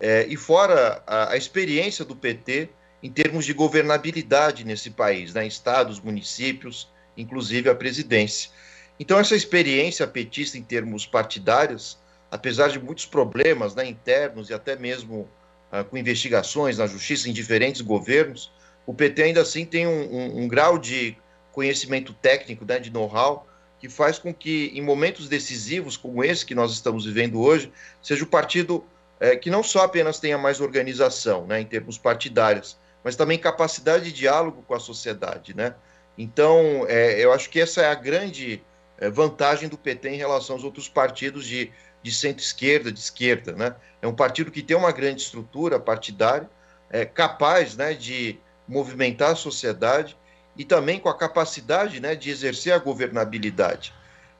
É, 0.00 0.26
e 0.28 0.36
fora 0.36 1.02
a, 1.06 1.32
a, 1.32 1.36
experiência 1.36 2.04
do 2.04 2.16
PT 2.16 2.70
em 3.02 3.10
termos 3.10 3.44
de 3.44 3.52
governabilidade 3.52 4.64
nesse 4.64 4.90
país, 4.90 5.34
né? 5.34 5.46
estados, 5.46 6.00
municípios, 6.00 6.88
inclusive 7.16 7.68
a 7.68 7.74
presidência. 7.74 8.50
Então, 8.98 9.18
essa 9.18 9.36
experiência 9.36 10.06
petista 10.06 10.56
em 10.58 10.62
termos 10.62 11.06
partidários, 11.06 11.98
apesar 12.30 12.68
de 12.68 12.78
muitos 12.80 13.06
problemas 13.06 13.74
né, 13.74 13.86
internos 13.86 14.50
e 14.50 14.54
até 14.54 14.76
mesmo 14.76 15.28
ah, 15.70 15.84
com 15.84 15.96
investigações 15.96 16.78
na 16.78 16.86
justiça 16.86 17.28
em 17.28 17.32
diferentes 17.32 17.80
governos, 17.80 18.50
o 18.86 18.94
PT 18.94 19.22
ainda 19.22 19.42
assim 19.42 19.64
tem 19.64 19.86
um, 19.86 20.12
um, 20.12 20.42
um 20.42 20.48
grau 20.48 20.78
de 20.78 21.16
conhecimento 21.52 22.12
técnico, 22.14 22.64
né, 22.64 22.78
de 22.78 22.90
know-how, 22.90 23.46
que 23.78 23.88
faz 23.88 24.18
com 24.18 24.32
que, 24.32 24.72
em 24.74 24.80
momentos 24.80 25.28
decisivos 25.28 25.96
como 25.96 26.24
esse 26.24 26.44
que 26.44 26.54
nós 26.54 26.72
estamos 26.72 27.04
vivendo 27.04 27.40
hoje, 27.40 27.72
seja 28.02 28.24
o 28.24 28.26
partido 28.26 28.84
é, 29.20 29.36
que 29.36 29.50
não 29.50 29.62
só 29.62 29.84
apenas 29.84 30.18
tenha 30.18 30.38
mais 30.38 30.60
organização, 30.60 31.46
né, 31.46 31.60
em 31.60 31.66
termos 31.66 31.98
partidários, 31.98 32.78
mas 33.04 33.16
também 33.16 33.38
capacidade 33.38 34.04
de 34.04 34.12
diálogo 34.12 34.62
com 34.66 34.74
a 34.74 34.80
sociedade, 34.80 35.54
né? 35.54 35.74
Então, 36.16 36.84
é, 36.88 37.24
eu 37.24 37.32
acho 37.32 37.48
que 37.48 37.60
essa 37.60 37.80
é 37.80 37.86
a 37.86 37.94
grande 37.94 38.62
é, 38.98 39.08
vantagem 39.08 39.68
do 39.68 39.78
PT 39.78 40.08
em 40.08 40.16
relação 40.16 40.56
aos 40.56 40.64
outros 40.64 40.88
partidos 40.88 41.46
de, 41.46 41.70
de 42.08 42.14
centro-esquerda, 42.14 42.90
de 42.90 42.98
esquerda, 42.98 43.52
né? 43.52 43.74
É 44.00 44.06
um 44.06 44.14
partido 44.14 44.50
que 44.50 44.62
tem 44.62 44.76
uma 44.76 44.92
grande 44.92 45.22
estrutura 45.22 45.78
partidária, 45.78 46.48
é, 46.90 47.04
capaz 47.04 47.76
né, 47.76 47.92
de 47.92 48.38
movimentar 48.66 49.32
a 49.32 49.36
sociedade 49.36 50.16
e 50.56 50.64
também 50.64 50.98
com 50.98 51.08
a 51.08 51.16
capacidade 51.16 52.00
né, 52.00 52.14
de 52.14 52.30
exercer 52.30 52.72
a 52.72 52.78
governabilidade 52.78 53.92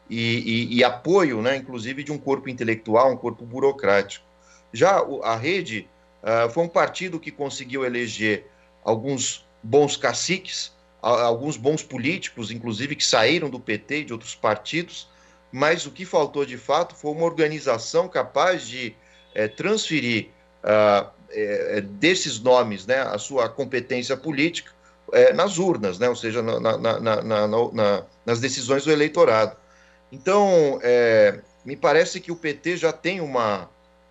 e, 0.08 0.68
e, 0.70 0.76
e 0.76 0.84
apoio, 0.84 1.42
né, 1.42 1.56
inclusive, 1.56 2.02
de 2.02 2.10
um 2.10 2.18
corpo 2.18 2.48
intelectual, 2.48 3.12
um 3.12 3.16
corpo 3.16 3.44
burocrático. 3.44 4.24
Já 4.72 5.02
a 5.22 5.36
rede 5.36 5.88
uh, 6.22 6.50
foi 6.50 6.64
um 6.64 6.68
partido 6.68 7.20
que 7.20 7.30
conseguiu 7.30 7.84
eleger 7.84 8.46
alguns 8.82 9.46
bons 9.62 9.96
caciques, 9.96 10.72
alguns 11.00 11.56
bons 11.56 11.82
políticos, 11.82 12.50
inclusive, 12.50 12.96
que 12.96 13.04
saíram 13.04 13.48
do 13.50 13.60
PT 13.60 14.00
e 14.00 14.04
de 14.04 14.12
outros 14.12 14.34
partidos, 14.34 15.08
mas 15.50 15.86
o 15.86 15.90
que 15.90 16.04
faltou 16.04 16.44
de 16.44 16.58
fato 16.58 16.94
foi 16.94 17.10
uma 17.12 17.24
organização 17.24 18.08
capaz 18.08 18.66
de 18.66 18.94
é, 19.34 19.48
transferir 19.48 20.28
é, 21.30 21.80
desses 21.80 22.40
nomes 22.40 22.86
né, 22.86 23.00
a 23.00 23.18
sua 23.18 23.48
competência 23.48 24.16
política 24.16 24.72
é, 25.12 25.32
nas 25.32 25.58
urnas, 25.58 25.98
né, 25.98 26.08
ou 26.08 26.16
seja, 26.16 26.42
na, 26.42 26.60
na, 26.60 27.00
na, 27.00 28.04
nas 28.26 28.40
decisões 28.40 28.84
do 28.84 28.92
eleitorado. 28.92 29.56
Então, 30.10 30.80
me 31.64 31.76
parece 31.76 32.18
que 32.18 32.32
o 32.32 32.36
PT 32.36 32.78
já 32.78 32.92
tem 32.92 33.20
uma, 33.20 33.68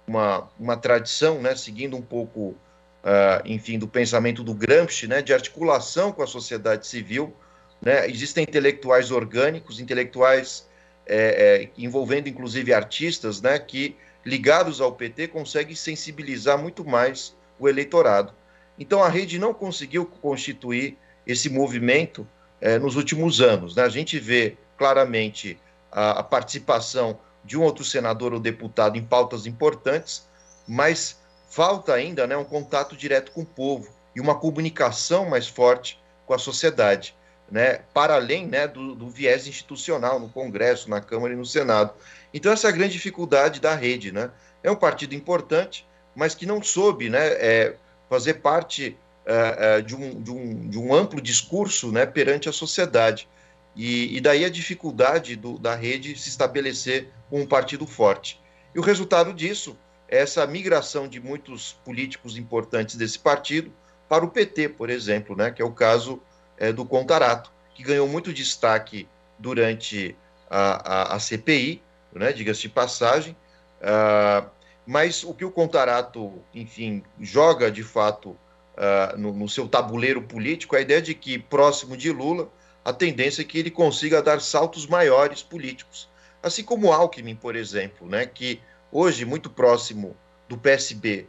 uma, 0.08 0.48
uma 0.60 0.78
tradição, 0.78 1.42
né, 1.42 1.56
seguindo 1.56 1.98
um 1.98 2.02
pouco, 2.02 2.56
uh, 3.04 3.42
enfim, 3.46 3.78
do 3.78 3.88
pensamento 3.88 4.44
do 4.44 4.54
Gramsci, 4.54 5.08
né, 5.08 5.22
de 5.22 5.34
articulação 5.34 6.12
com 6.12 6.24
a 6.24 6.28
sociedade 6.28 6.88
civil. 6.88 7.36
Né, 7.82 8.10
existem 8.10 8.44
intelectuais 8.44 9.12
orgânicos, 9.12 9.80
intelectuais 9.80 10.68
é, 11.08 11.64
é, 11.64 11.70
envolvendo 11.78 12.28
inclusive 12.28 12.74
artistas, 12.74 13.42
né, 13.42 13.58
que 13.58 13.96
ligados 14.26 14.82
ao 14.82 14.92
PT 14.92 15.30
conseguem 15.30 15.76
sensibilizar 15.76 16.58
muito 16.58 16.84
mais 16.86 17.36
o 17.58 17.68
eleitorado. 17.68 18.34
Então 18.78 19.02
a 19.02 19.10
rede 19.10 19.40
não 19.40 19.54
conseguiu 19.54 20.06
constituir 20.06 20.98
esse 21.26 21.50
movimento 21.50 22.28
é, 22.62 22.78
nos 22.78 22.96
últimos 22.96 23.42
anos. 23.42 23.76
Né? 23.76 23.84
A 23.84 23.90
gente 23.90 24.20
vê 24.20 24.58
claramente 24.78 25.60
a, 25.92 26.20
a, 26.20 26.24
participação 26.24 27.20
de 27.44 27.58
um 27.58 27.64
outro 27.64 27.84
senador 27.84 28.34
ou 28.34 28.40
deputado 28.40 28.98
em 28.98 29.04
pautas 29.04 29.46
importantes, 29.46 30.28
mas 30.68 31.20
falta 31.50 31.94
ainda 31.94 32.28
né, 32.28 32.36
um 32.36 32.44
contato 32.44 32.96
direto 32.96 33.32
com 33.32 33.42
o 33.42 33.46
povo 33.46 33.90
e 34.16 34.22
uma 34.22 34.36
comunicação 34.36 35.30
mais 35.30 35.48
forte 35.48 36.00
com 36.26 36.34
a 36.34 36.38
sociedade, 36.38 37.16
né, 37.50 37.80
para 37.94 38.16
além 38.16 38.46
né, 38.46 38.68
do, 38.68 38.94
do 38.94 39.10
viés 39.10 39.48
institucional 39.48 40.20
no 40.20 40.30
Congresso, 40.30 40.90
na 40.90 41.00
Câmara 41.00 41.34
e 41.34 41.38
no 41.38 41.46
Senado. 41.46 41.94
Então, 42.34 42.52
essa 42.52 42.68
é 42.68 42.70
a 42.70 42.74
grande 42.74 42.94
dificuldade 42.94 43.60
da 43.60 43.74
rede. 43.74 44.12
Né? 44.12 44.30
É 44.62 44.70
um 44.70 44.76
partido 44.76 45.16
importante, 45.16 45.88
mas 46.16 46.36
que 46.36 46.46
não 46.46 46.62
soube 46.62 47.10
né, 47.10 47.28
é, 47.34 47.76
fazer 48.10 48.36
parte 48.36 48.98
uh, 49.26 49.80
uh, 49.80 49.82
de, 49.82 49.96
um, 49.96 50.22
de, 50.22 50.32
um, 50.32 50.70
de 50.70 50.78
um 50.80 50.94
amplo 50.94 51.22
discurso 51.22 51.92
né, 51.92 52.06
perante 52.06 52.50
a 52.50 52.54
sociedade. 52.54 53.28
E, 53.76 54.18
e 54.18 54.22
daí 54.22 54.44
a 54.44 54.50
dificuldade 54.50 55.36
do, 55.36 55.58
da 55.58 55.76
rede 55.76 56.18
se 56.20 56.30
estabelecer 56.30 57.10
com 57.30 57.42
um 57.42 57.46
partido 57.46 57.86
forte. 57.86 58.42
E 58.74 58.80
o 58.80 58.82
resultado 58.82 59.34
disso 59.34 59.78
é 60.10 60.20
essa 60.20 60.46
migração 60.48 61.08
de 61.08 61.20
muitos 61.20 61.74
políticos 61.86 62.38
importantes 62.38 62.96
desse 62.96 63.20
partido 63.20 63.72
para 64.10 64.26
o 64.26 64.30
PT, 64.30 64.70
por 64.70 64.90
exemplo, 64.90 65.36
né, 65.36 65.52
que 65.52 65.62
é 65.62 65.66
o 65.66 65.72
caso 65.72 66.22
é, 66.58 66.72
do 66.72 66.86
Contarato, 66.86 67.52
que 67.76 67.84
ganhou 67.84 68.08
muito 68.08 68.34
destaque 68.34 69.08
durante 69.38 70.16
a, 70.50 71.14
a, 71.14 71.16
a 71.16 71.20
CPI, 71.20 71.82
né, 72.14 72.34
diga-se 72.34 72.62
de 72.62 72.70
passagem, 72.70 73.36
uh, 73.82 74.50
mas 74.86 75.24
o 75.24 75.34
que 75.34 75.46
o 75.46 75.52
Contarato, 75.52 76.42
enfim, 76.54 77.04
joga 77.20 77.70
de 77.70 77.84
fato 77.84 78.30
uh, 78.30 79.18
no, 79.18 79.34
no, 79.34 79.50
seu 79.50 79.68
tabuleiro 79.68 80.22
político 80.22 80.76
é 80.76 80.80
a 80.80 80.82
ideia 80.82 81.02
de 81.02 81.14
que, 81.14 81.38
próximo 81.38 81.96
de 81.96 82.12
Lula, 82.12 82.50
a 82.84 82.94
tendência 82.94 83.42
é 83.42 83.46
que 83.46 83.60
ele 83.60 83.70
consiga 83.70 84.22
dar 84.22 84.42
saltos 84.42 84.88
maiores 84.88 85.44
políticos. 85.44 86.10
Assim 86.42 86.64
como 86.64 86.92
Alckmin, 86.92 87.36
por 87.36 87.56
exemplo, 87.56 88.08
né, 88.08 88.26
que 88.26 88.62
hoje, 88.92 89.26
muito 89.26 89.50
próximo 89.50 90.16
do 90.48 90.58
PSB 90.58 91.28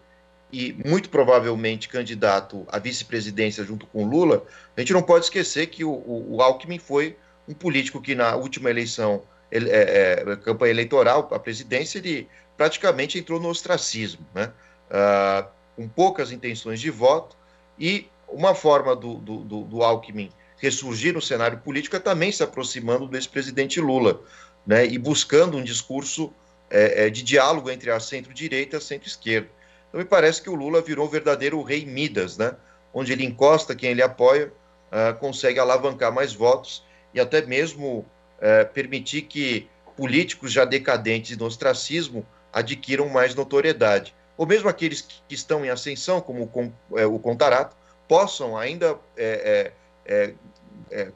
e 0.53 0.75
muito 0.85 1.11
provavelmente 1.11 1.89
candidato 1.89 2.67
à 2.69 2.79
vice-presidência 2.79 3.65
junto 3.65 3.87
com 3.87 4.07
Lula, 4.07 4.45
a 4.77 4.81
gente 4.81 4.93
não 4.93 5.03
pode 5.03 5.27
esquecer 5.27 5.67
que 5.67 5.85
o, 5.85 5.91
o, 5.91 6.37
o 6.37 6.43
Alckmin 6.43 6.79
foi 6.79 7.17
um 7.47 7.55
político 7.55 8.01
que 8.01 8.15
na 8.15 8.35
última 8.37 8.71
eleição, 8.71 9.23
ele, 9.51 9.71
é, 9.71 10.25
é, 10.27 10.37
campanha 10.37 10.71
eleitoral, 10.71 11.29
a 11.33 11.39
presidência, 11.39 11.99
ele 11.99 12.29
praticamente 12.57 13.19
entrou 13.19 13.41
no 13.41 13.49
ostracismo, 13.49 14.27
né? 14.35 14.53
Ah, 14.91 15.47
com 15.77 15.89
poucas 15.89 16.33
intenções 16.33 16.81
de 16.81 16.91
voto, 16.91 17.37
e 17.79 18.09
uma 18.29 18.55
forma 18.55 18.97
do, 18.97 19.15
do, 19.15 19.37
do, 19.39 19.63
do 19.63 19.83
Alckmin 19.83 20.31
ressurgir 20.57 21.15
no 21.15 21.23
cenário 21.23 21.59
político 21.59 21.95
é 21.95 22.01
também 22.01 22.33
se 22.33 22.43
aproximando 22.43 23.07
do 23.07 23.17
ex-presidente 23.17 23.81
Lula, 23.81 24.21
né? 24.67 24.85
e 24.85 24.99
buscando 24.99 25.57
um 25.57 25.63
discurso 25.63 26.33
é, 26.69 27.07
é, 27.07 27.11
de 27.11 27.23
diálogo 27.23 27.71
entre 27.71 27.91
a 27.91 28.01
centro-direita 28.01 28.77
e 28.77 28.79
a 28.79 28.81
centro-esquerda. 28.81 29.49
Então, 29.89 29.99
me 30.01 30.05
parece 30.05 30.43
que 30.43 30.51
o 30.51 30.55
Lula 30.55 30.81
virou 30.81 31.07
um 31.07 31.11
verdadeiro 31.11 31.63
rei 31.63 31.85
Midas, 31.85 32.37
né? 32.37 32.55
onde 32.93 33.13
ele 33.13 33.25
encosta 33.25 33.75
quem 33.75 33.91
ele 33.91 34.03
apoia, 34.03 34.53
uh, 34.93 35.17
consegue 35.19 35.59
alavancar 35.59 36.13
mais 36.13 36.33
votos 36.33 36.85
e 37.13 37.21
até 37.21 37.43
mesmo 37.43 37.99
uh, 37.99 38.73
permitir 38.73 39.23
que 39.23 39.69
políticos 39.97 40.53
já 40.53 40.65
decadentes 40.65 41.37
no 41.37 41.47
ostracismo 41.47 42.27
adquiram 42.53 43.09
mais 43.09 43.35
notoriedade. 43.35 44.15
Ou 44.37 44.47
mesmo 44.47 44.69
aqueles 44.69 45.03
que 45.03 45.35
estão 45.35 45.65
em 45.65 45.69
ascensão, 45.69 46.21
como 46.21 46.45
o, 46.45 46.99
é, 46.99 47.05
o 47.05 47.19
Contarato, 47.19 47.77
possam 48.07 48.57
ainda 48.57 48.97
é, 49.17 49.73
é, 50.07 50.35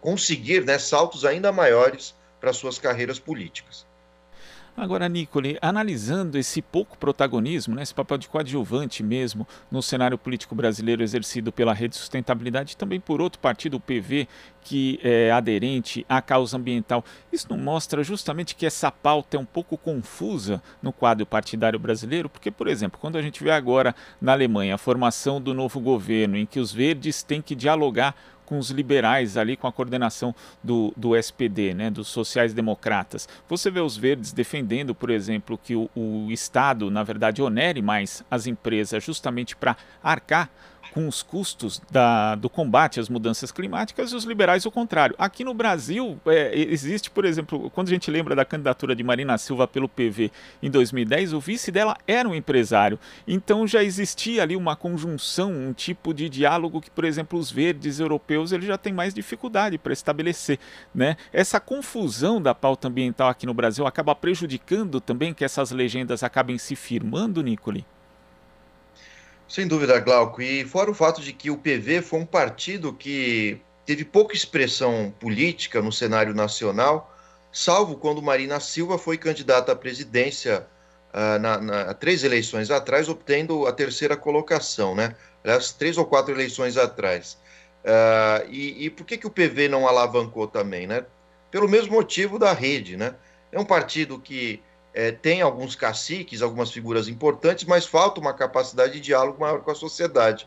conseguir 0.01 0.65
né, 0.65 0.77
saltos 0.79 1.25
ainda 1.25 1.53
maiores 1.53 2.15
para 2.41 2.53
suas 2.53 2.79
carreiras 2.79 3.21
políticas. 3.21 3.87
Agora, 4.75 5.07
Nicole, 5.07 5.59
analisando 5.61 6.39
esse 6.39 6.63
pouco 6.63 6.97
protagonismo, 6.97 7.75
né, 7.75 7.83
esse 7.83 7.93
papel 7.93 8.17
de 8.17 8.27
coadjuvante 8.27 9.03
mesmo 9.03 9.47
no 9.71 9.83
cenário 9.83 10.17
político 10.17 10.55
brasileiro 10.55 11.03
exercido 11.03 11.53
pela 11.53 11.75
Rede 11.75 11.95
Sustentabilidade 11.95 12.73
e 12.73 12.77
também 12.77 12.99
por 12.99 13.21
outro 13.21 13.39
partido, 13.39 13.77
o 13.77 13.81
PV, 13.81 14.27
que 14.63 14.99
é 15.03 15.31
aderente 15.31 16.07
à 16.09 16.23
causa 16.23 16.57
ambiental, 16.57 17.05
isso 17.31 17.49
não 17.51 17.59
mostra 17.59 18.03
justamente 18.03 18.57
que 18.57 18.65
essa 18.65 18.91
pauta 18.91 19.37
é 19.37 19.41
um 19.41 19.45
pouco 19.45 19.77
confusa 19.77 20.63
no 20.83 20.91
quadro 20.91 21.27
partidário 21.27 21.79
brasileiro? 21.79 22.31
Porque, 22.31 22.51
por 22.51 22.67
exemplo, 22.67 22.99
quando 22.99 23.19
a 23.19 23.23
gente 23.23 23.45
vê 23.45 23.51
agora 23.51 23.95
na 24.21 24.33
Alemanha 24.33 24.75
a 24.75 24.79
formação 24.79 25.39
do 25.39 25.53
novo 25.53 25.81
governo, 25.81 26.37
em 26.37 26.47
que 26.47 26.59
os 26.59 26.73
verdes 26.73 27.23
têm 27.23 27.43
que 27.43 27.55
dialogar 27.55 28.15
com 28.53 28.59
os 28.59 28.71
liberais 28.71 29.39
ali, 29.39 29.57
com 29.57 29.67
a 29.67 29.73
coordenação 29.73 30.35
do, 30.63 30.93
do 30.95 31.17
SPD, 31.17 31.73
né, 31.73 31.91
dos 31.91 32.09
sociais-democratas. 32.09 33.27
Você 33.49 33.71
vê 33.71 33.81
os 33.81 33.97
verdes 33.97 34.31
defendendo, 34.31 34.95
por 34.95 35.09
exemplo, 35.09 35.57
que 35.57 35.75
o, 35.75 35.89
o 35.97 36.31
Estado, 36.31 36.91
na 36.91 37.03
verdade, 37.03 37.41
onere 37.41 37.81
mais 37.81 38.23
as 38.31 38.47
empresas 38.47 39.03
justamente 39.03 39.57
para 39.57 39.75
arcar 40.03 40.51
com 40.93 41.09
os 41.09 41.23
custos 41.23 41.81
da, 41.91 42.35
do 42.35 42.49
combate 42.49 43.01
às 43.01 43.09
mudanças 43.09 43.51
climáticas 43.51 44.13
e 44.13 44.17
os 44.17 44.25
liberais 44.25 44.67
o 44.67 44.71
contrário. 44.71 45.15
Aqui 45.19 45.43
no 45.43 45.55
Brasil, 45.55 46.21
é, 46.27 46.53
existe, 46.55 47.11
por 47.11 47.25
exemplo, 47.25 47.71
quando 47.71 47.89
a 47.89 47.91
gente 47.91 48.11
lembra 48.11 48.37
da 48.37 48.45
candidatura 48.45 48.95
de 48.95 49.03
Marina 49.03 49.39
Silva 49.39 49.67
pelo 49.67 49.89
PV 49.89 50.31
em 50.63 50.71
2010, 50.71 51.33
o 51.33 51.41
vice 51.41 51.73
dela 51.73 51.97
era 52.07 52.29
um 52.29 52.35
empresário. 52.35 52.99
Então 53.27 53.67
já 53.67 53.83
existia 53.83 54.43
ali 54.43 54.55
uma 54.55 54.77
conjunção, 54.77 55.51
um 55.51 55.73
tipo 55.73 56.13
de 56.13 56.29
diálogo 56.29 56.81
que, 56.81 56.91
por 56.91 57.05
exemplo, 57.05 57.39
os 57.39 57.51
verdes 57.51 57.99
europeus 57.99 58.53
ele 58.53 58.67
já 58.67 58.77
têm 58.77 58.93
mais 58.93 59.15
dificuldade 59.15 59.79
para 59.79 59.93
estabelecer. 59.93 60.59
Né? 60.95 61.17
Essa 61.33 61.59
confusão 61.59 62.41
da 62.41 62.55
pauta 62.55 62.89
ambiental 62.89 63.29
aqui 63.29 63.47
no 63.47 63.55
Brasil 63.55 63.87
acaba 63.87 64.15
prejudicando 64.15 65.01
também 65.01 65.33
que 65.33 65.45
essas 65.45 65.71
legendas 65.71 66.23
acabem 66.23 66.59
se 66.59 66.77
firmando, 66.77 67.43
Nicole? 67.43 67.85
Sem 69.49 69.67
dúvida, 69.67 69.99
Glauco. 70.01 70.41
E 70.41 70.65
fora 70.65 70.91
o 70.91 70.95
fato 70.95 71.21
de 71.21 71.33
que 71.33 71.51
o 71.51 71.59
PV 71.59 72.03
foi 72.03 72.21
um 72.21 72.27
partido 72.27 72.93
que 72.93 73.61
teve 73.85 74.05
pouca 74.05 74.35
expressão 74.35 75.13
política 75.19 75.83
no 75.83 75.93
cenário 75.93 76.35
nacional, 76.35 77.15
salvo 77.53 77.97
quando 77.97 78.23
Marina 78.23 78.61
Silva 78.61 78.97
foi 78.97 79.19
candidata 79.19 79.73
à 79.73 79.77
presidência 79.77 80.67
uh, 81.13 81.39
na, 81.39 81.59
na, 81.59 81.95
três 81.95 82.25
eleições 82.25 82.71
atrás, 82.71 83.09
obtendo 83.09 83.67
a 83.67 83.73
terceira 83.73 84.17
colocação, 84.17 84.95
né? 84.95 85.15
Aliás, 85.45 85.73
três 85.73 85.99
ou 85.99 86.07
quatro 86.07 86.33
eleições 86.33 86.77
atrás. 86.77 87.39
Uh, 87.85 88.49
e, 88.49 88.87
e, 88.87 88.91
por 88.91 89.05
que, 89.05 89.19
que 89.19 89.27
o 89.27 89.31
PV 89.31 89.69
não 89.69 89.87
alavancou 89.87 90.47
também, 90.47 90.87
né? 90.87 91.05
Pelo 91.51 91.69
mesmo 91.69 91.93
motivo 91.93 92.39
da 92.39 92.53
rede, 92.53 92.97
né? 92.97 93.15
É 93.51 93.59
um 93.59 93.65
partido 93.65 94.19
que 94.19 94.63
é, 94.95 95.11
tem 95.11 95.41
alguns 95.41 95.75
caciques, 95.75 96.43
algumas 96.43 96.71
figuras 96.71 97.09
importantes, 97.09 97.65
mas 97.65 97.87
falta 97.87 98.21
uma 98.21 98.35
capacidade 98.35 98.95
de 98.95 99.01
diálogo 99.01 99.41
maior 99.41 99.61
com 99.63 99.71
a 99.71 99.75
sociedade. 99.75 100.47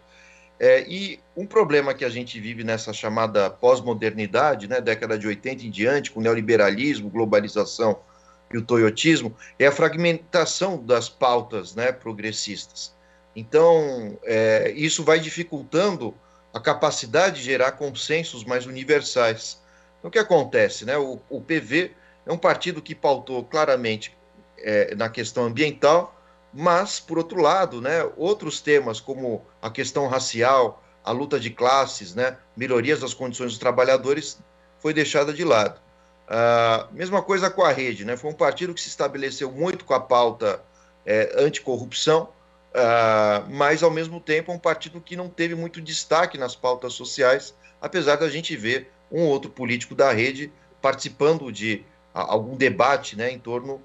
É, 0.59 0.87
e 0.87 1.19
um 1.35 1.45
problema 1.45 1.93
que 1.93 2.05
a 2.05 2.09
gente 2.09 2.39
vive 2.39 2.63
nessa 2.63 2.93
chamada 2.93 3.49
pós-modernidade, 3.49 4.67
né, 4.67 4.79
década 4.79 5.17
de 5.17 5.27
80 5.27 5.65
em 5.65 5.69
diante, 5.69 6.11
com 6.11 6.21
neoliberalismo, 6.21 7.09
globalização 7.09 7.99
e 8.53 8.57
o 8.57 8.61
toyotismo, 8.61 9.35
é 9.59 9.65
a 9.65 9.71
fragmentação 9.71 10.81
das 10.81 11.09
pautas 11.09 11.75
né, 11.75 11.91
progressistas. 11.91 12.93
Então, 13.35 14.17
é, 14.23 14.71
isso 14.75 15.03
vai 15.03 15.19
dificultando 15.19 16.15
a 16.53 16.59
capacidade 16.59 17.37
de 17.37 17.43
gerar 17.43 17.73
consensos 17.73 18.45
mais 18.45 18.65
universais. 18.65 19.61
Então, 19.99 20.07
o 20.07 20.11
que 20.11 20.19
acontece? 20.19 20.85
Né? 20.85 20.97
O, 20.97 21.19
o 21.29 21.41
PV 21.41 21.91
é 22.25 22.31
um 22.31 22.37
partido 22.37 22.81
que 22.81 22.95
pautou 22.95 23.43
claramente 23.43 24.15
é, 24.65 24.95
na 24.95 25.07
questão 25.07 25.45
ambiental, 25.45 26.19
mas, 26.51 26.99
por 26.99 27.19
outro 27.19 27.39
lado, 27.39 27.79
né, 27.79 28.03
outros 28.17 28.59
temas 28.59 28.99
como 28.99 29.45
a 29.61 29.69
questão 29.69 30.07
racial, 30.07 30.83
a 31.03 31.11
luta 31.11 31.39
de 31.39 31.51
classes, 31.51 32.15
né, 32.15 32.37
melhorias 32.57 33.01
das 33.01 33.13
condições 33.13 33.51
dos 33.51 33.59
trabalhadores, 33.59 34.39
foi 34.79 34.91
deixada 34.91 35.31
de 35.31 35.43
lado. 35.43 35.79
Uh, 36.27 36.91
mesma 36.91 37.21
coisa 37.21 37.51
com 37.51 37.63
a 37.63 37.71
rede, 37.71 38.03
né? 38.03 38.17
Foi 38.17 38.31
um 38.31 38.33
partido 38.33 38.73
que 38.73 38.81
se 38.81 38.89
estabeleceu 38.89 39.51
muito 39.51 39.85
com 39.85 39.93
a 39.93 39.99
pauta 39.99 40.59
é, 41.05 41.35
anticorrupção, 41.37 42.29
uh, 42.73 43.47
mas 43.47 43.83
ao 43.83 43.91
mesmo 43.91 44.19
tempo 44.19 44.51
é 44.51 44.55
um 44.55 44.59
partido 44.59 44.99
que 44.99 45.15
não 45.15 45.29
teve 45.29 45.53
muito 45.53 45.79
destaque 45.79 46.35
nas 46.35 46.55
pautas 46.55 46.93
sociais, 46.93 47.53
apesar 47.79 48.15
da 48.15 48.27
gente 48.27 48.55
ver 48.55 48.91
um 49.11 49.21
outro 49.25 49.51
político 49.51 49.93
da 49.93 50.11
rede 50.11 50.51
participando 50.81 51.51
de 51.51 51.85
algum 52.11 52.55
debate 52.55 53.15
né, 53.15 53.29
em 53.29 53.37
torno 53.37 53.81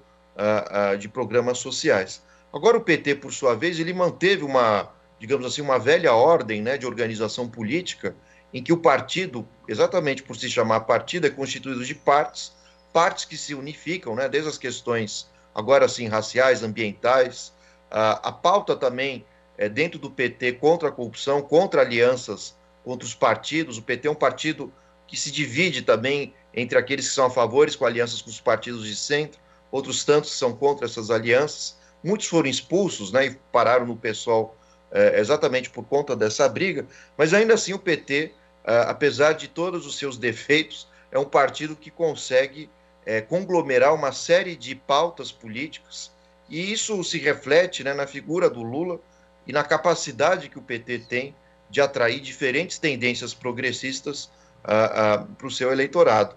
de 0.99 1.07
programas 1.07 1.57
sociais. 1.59 2.23
Agora 2.53 2.77
o 2.77 2.81
PT, 2.81 3.15
por 3.15 3.31
sua 3.31 3.55
vez, 3.55 3.79
ele 3.79 3.93
manteve 3.93 4.43
uma, 4.43 4.91
digamos 5.19 5.45
assim, 5.45 5.61
uma 5.61 5.77
velha 5.77 6.13
ordem 6.13 6.61
né, 6.61 6.77
de 6.77 6.85
organização 6.85 7.47
política 7.47 8.15
em 8.53 8.61
que 8.61 8.73
o 8.73 8.77
partido, 8.77 9.47
exatamente 9.67 10.23
por 10.23 10.35
se 10.35 10.49
chamar 10.49 10.81
partido, 10.81 11.27
é 11.27 11.29
constituído 11.29 11.85
de 11.85 11.95
partes, 11.95 12.53
partes 12.91 13.23
que 13.23 13.37
se 13.37 13.55
unificam, 13.55 14.15
né, 14.15 14.27
desde 14.27 14.49
as 14.49 14.57
questões, 14.57 15.29
agora 15.55 15.87
sim, 15.87 16.07
raciais, 16.07 16.63
ambientais, 16.63 17.53
a, 17.89 18.29
a 18.29 18.31
pauta 18.31 18.75
também 18.75 19.25
é 19.57 19.69
dentro 19.69 19.99
do 19.99 20.09
PT 20.09 20.53
contra 20.53 20.89
a 20.89 20.91
corrupção, 20.91 21.41
contra 21.41 21.81
alianças 21.81 22.55
contra 22.83 23.05
os 23.05 23.13
partidos. 23.13 23.77
O 23.77 23.81
PT 23.81 24.07
é 24.07 24.11
um 24.11 24.15
partido 24.15 24.73
que 25.07 25.17
se 25.17 25.31
divide 25.31 25.81
também 25.81 26.33
entre 26.53 26.77
aqueles 26.77 27.07
que 27.07 27.13
são 27.13 27.25
a 27.25 27.29
favor 27.29 27.69
com 27.77 27.85
alianças 27.85 28.21
com 28.21 28.29
os 28.29 28.41
partidos 28.41 28.85
de 28.85 28.95
centro, 28.95 29.39
outros 29.71 30.03
tantos 30.03 30.31
são 30.37 30.53
contra 30.53 30.85
essas 30.85 31.09
alianças. 31.09 31.77
Muitos 32.03 32.27
foram 32.27 32.49
expulsos 32.49 33.11
né, 33.11 33.27
e 33.27 33.35
pararam 33.51 33.85
no 33.85 33.95
pessoal 33.95 34.55
é, 34.91 35.19
exatamente 35.19 35.69
por 35.69 35.85
conta 35.85 36.15
dessa 36.15 36.47
briga, 36.49 36.85
mas 37.17 37.33
ainda 37.33 37.53
assim 37.53 37.73
o 37.73 37.79
PT 37.79 38.33
uh, 38.61 38.89
apesar 38.89 39.33
de 39.33 39.47
todos 39.47 39.85
os 39.85 39.97
seus 39.97 40.17
defeitos, 40.17 40.87
é 41.11 41.19
um 41.19 41.25
partido 41.25 41.75
que 41.75 41.91
consegue 41.91 42.69
é, 43.05 43.21
conglomerar 43.21 43.93
uma 43.93 44.11
série 44.11 44.55
de 44.55 44.75
pautas 44.75 45.31
políticas, 45.31 46.11
e 46.49 46.71
isso 46.71 47.03
se 47.03 47.17
reflete 47.17 47.83
né, 47.83 47.93
na 47.93 48.05
figura 48.05 48.49
do 48.49 48.61
Lula 48.61 48.99
e 49.47 49.53
na 49.53 49.63
capacidade 49.63 50.49
que 50.49 50.59
o 50.59 50.61
PT 50.61 50.99
tem 50.99 51.35
de 51.69 51.81
atrair 51.81 52.19
diferentes 52.19 52.77
tendências 52.77 53.33
progressistas 53.33 54.25
uh, 54.65 55.23
uh, 55.23 55.35
para 55.35 55.47
o 55.47 55.51
seu 55.51 55.71
eleitorado. 55.71 56.35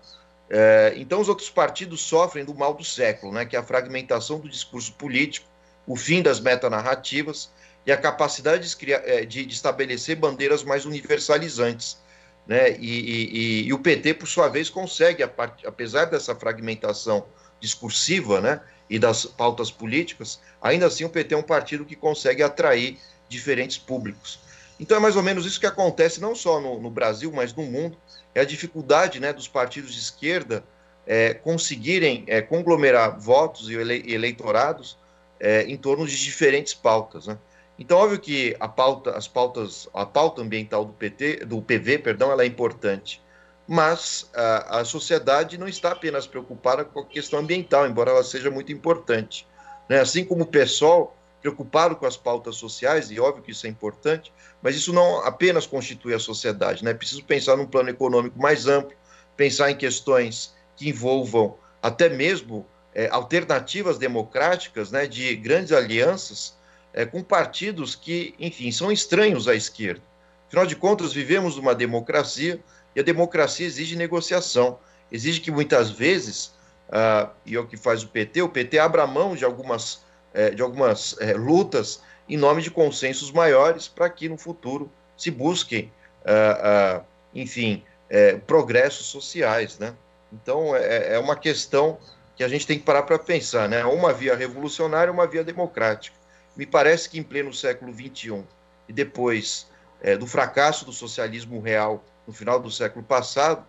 Uh, 0.51 0.97
então, 0.97 1.21
os 1.21 1.29
outros 1.29 1.49
partidos 1.49 2.03
sofrem 2.03 2.45
do 2.45 2.55
mal 2.55 2.75
do 2.75 2.85
século, 2.85 3.33
né, 3.33 3.47
que 3.47 3.57
é 3.57 3.59
a 3.59 3.63
fragmentação 3.63 4.39
do 4.39 4.49
discurso 4.49 4.93
político, 4.93 5.47
o 5.87 5.97
fim 5.97 6.23
das 6.23 6.39
metanarrativas 6.39 7.51
e 7.87 7.93
a 7.93 7.97
capacidade 7.97 8.75
de, 8.75 8.93
eh, 8.93 9.25
de, 9.25 9.45
de 9.45 9.55
estabelecer 9.55 10.17
bandeiras 10.17 10.63
mais 10.63 10.87
universalizantes, 10.87 11.99
né? 12.47 12.77
E, 12.79 13.65
e, 13.65 13.67
e, 13.67 13.73
o 13.73 13.79
PT, 13.79 14.15
por 14.15 14.27
sua 14.27 14.49
vez, 14.49 14.69
consegue, 14.71 15.23
apesar 15.23 16.07
dessa 16.07 16.35
fragmentação 16.35 17.27
discursiva 17.61 18.41
né, 18.41 18.61
e 18.89 18.99
das 18.99 19.25
pautas 19.25 19.71
políticas, 19.71 20.41
ainda 20.61 20.87
assim 20.87 21.05
o 21.05 21.09
PT 21.09 21.35
é 21.35 21.39
um 21.39 21.43
partido 21.43 21.85
que 21.85 21.97
consegue 21.97 22.43
atrair 22.43 22.99
diferentes 23.29 23.79
públicos. 23.79 24.39
Então 24.79 24.97
é 24.97 25.01
mais 25.01 25.17
ou 25.17 25.23
menos 25.23 25.47
isso 25.47 25.61
que 25.61 25.67
acontece 25.67 26.21
não 26.21 26.35
só 26.35 26.61
no, 26.61 26.81
no 26.81 26.91
Brasil, 26.91 27.33
mas 27.33 27.55
no 27.55 27.63
mundo. 27.63 27.97
É 28.35 28.41
a 28.41 28.45
dificuldade 28.45 29.21
né, 29.21 29.33
dos 29.33 29.47
partidos 29.47 29.93
de 29.93 30.01
esquerda 30.01 30.65
é, 31.07 31.35
conseguirem 31.35 32.25
é, 32.27 32.41
conglomerar 32.41 33.19
votos 33.19 33.69
e 33.69 33.75
ele, 33.75 34.13
eleitorados 34.13 34.99
é, 35.39 35.63
em 35.63 35.77
torno 35.77 36.07
de 36.07 36.17
diferentes 36.17 36.75
pautas. 36.75 37.27
Né? 37.27 37.39
Então, 37.79 37.99
óbvio 37.99 38.19
que 38.19 38.57
a 38.59 38.69
pauta, 38.69 39.17
as 39.17 39.29
pautas, 39.29 39.89
a 39.93 40.07
pauta 40.07 40.43
ambiental 40.43 40.85
do 40.85 40.93
PT, 40.93 41.45
do 41.45 41.61
PV, 41.61 41.99
perdão, 41.99 42.31
ela 42.31 42.43
é 42.43 42.47
importante. 42.47 43.23
Mas 43.67 44.31
a, 44.35 44.81
a 44.81 44.85
sociedade 44.85 45.57
não 45.57 45.67
está 45.67 45.93
apenas 45.93 46.27
preocupada 46.27 46.85
com 46.85 47.01
a 47.01 47.07
questão 47.07 47.39
ambiental, 47.41 47.87
embora 47.87 48.11
ela 48.11 48.23
seja 48.23 48.51
muito 48.51 48.73
importante. 48.73 49.47
Né? 49.89 50.01
Assim 50.01 50.25
como 50.25 50.45
o 50.45 50.47
PSOL, 50.47 51.17
preocupado 51.45 51.95
com 51.95 52.07
as 52.07 52.17
pautas 52.17 52.57
sociais, 52.57 53.11
e 53.11 53.21
óbvio 53.21 53.43
que 53.43 53.51
isso 53.51 53.67
é 53.67 53.69
importante, 53.69 54.33
mas 54.63 54.75
isso 54.75 54.95
não 54.95 55.19
apenas 55.27 55.67
constitui 55.67 56.15
a 56.15 56.19
sociedade, 56.19 56.83
né? 56.83 56.93
É 56.93 56.95
preciso 56.95 57.23
pensar 57.23 57.55
num 57.55 57.67
plano 57.67 57.91
econômico 57.91 58.41
mais 58.41 58.67
amplo, 58.67 58.97
pensar 59.37 59.71
em 59.71 59.77
questões 59.77 60.55
que 60.75 60.89
envolvam 60.89 61.59
até 61.83 62.09
mesmo 62.09 62.67
é, 62.95 63.11
alternativas 63.11 63.99
democráticas, 63.99 64.91
né, 64.91 65.07
de 65.07 65.37
grandes 65.37 65.71
alianças 65.71 66.57
é, 66.95 67.05
com 67.05 67.23
partidos 67.23 67.95
que, 67.95 68.35
enfim, 68.39 68.73
são 68.73 68.91
estranhos 68.91 69.47
à 69.47 69.55
esquerda. 69.55 70.01
Afinal 70.47 70.65
de 70.65 70.77
contas, 70.77 71.13
vivemos 71.13 71.57
numa 71.57 71.75
democracia 71.75 72.59
e 72.97 73.01
a 73.01 73.03
democracia 73.03 73.67
exige 73.67 73.97
negociação, 73.97 74.79
exige 75.13 75.41
que 75.41 75.51
muitas 75.51 75.91
vezes, 75.91 76.55
uh, 76.89 77.29
e 77.45 77.55
é 77.55 77.61
o 77.61 77.67
que 77.67 77.77
faz 77.77 78.03
o 78.03 78.09
PT, 78.09 78.41
o 78.41 78.49
PT 78.49 78.79
abra 78.79 79.07
mão 79.07 79.37
de 79.37 79.45
algumas, 79.45 80.03
é, 80.35 80.51
de 80.51 80.61
algumas 80.61 81.17
é, 81.21 81.33
lutas 81.33 82.03
em 82.29 82.37
nome 82.37 82.61
de 82.61 82.71
consensos 82.71 83.31
maiores 83.31 83.87
para 83.89 84.11
que 84.11 84.29
no 84.29 84.37
futuro 84.37 84.91
se 85.17 85.31
busquem, 85.31 85.93
uh, 86.25 87.01
uh, 87.01 87.05
enfim, 87.35 87.85
é, 88.11 88.37
progressos 88.37 89.07
sociais, 89.07 89.79
né? 89.79 89.95
Então, 90.33 90.75
é, 90.75 91.15
é 91.15 91.19
uma 91.19 91.37
questão 91.37 91.99
que 92.37 92.43
a 92.43 92.49
gente 92.49 92.67
tem 92.67 92.79
que 92.79 92.85
parar 92.85 93.05
para 93.05 93.19
pensar, 93.19 93.69
né? 93.69 93.85
Uma 93.85 94.13
via 94.13 94.35
revolucionária, 94.35 95.13
uma 95.13 95.27
via 95.27 95.45
democrática. 95.45 96.17
Me 96.57 96.67
parece 96.67 97.09
que 97.09 97.19
em 97.19 97.23
pleno 97.23 97.53
século 97.53 97.93
XXI 97.93 98.43
e 98.89 98.93
depois 98.93 99.69
é, 100.01 100.17
do 100.17 100.27
fracasso 100.27 100.85
do 100.85 100.93
socialismo 100.93 101.61
real 101.61 102.05
no 102.27 102.33
final 102.33 102.59
do 102.59 102.71
século 102.71 103.05
passado, 103.05 103.65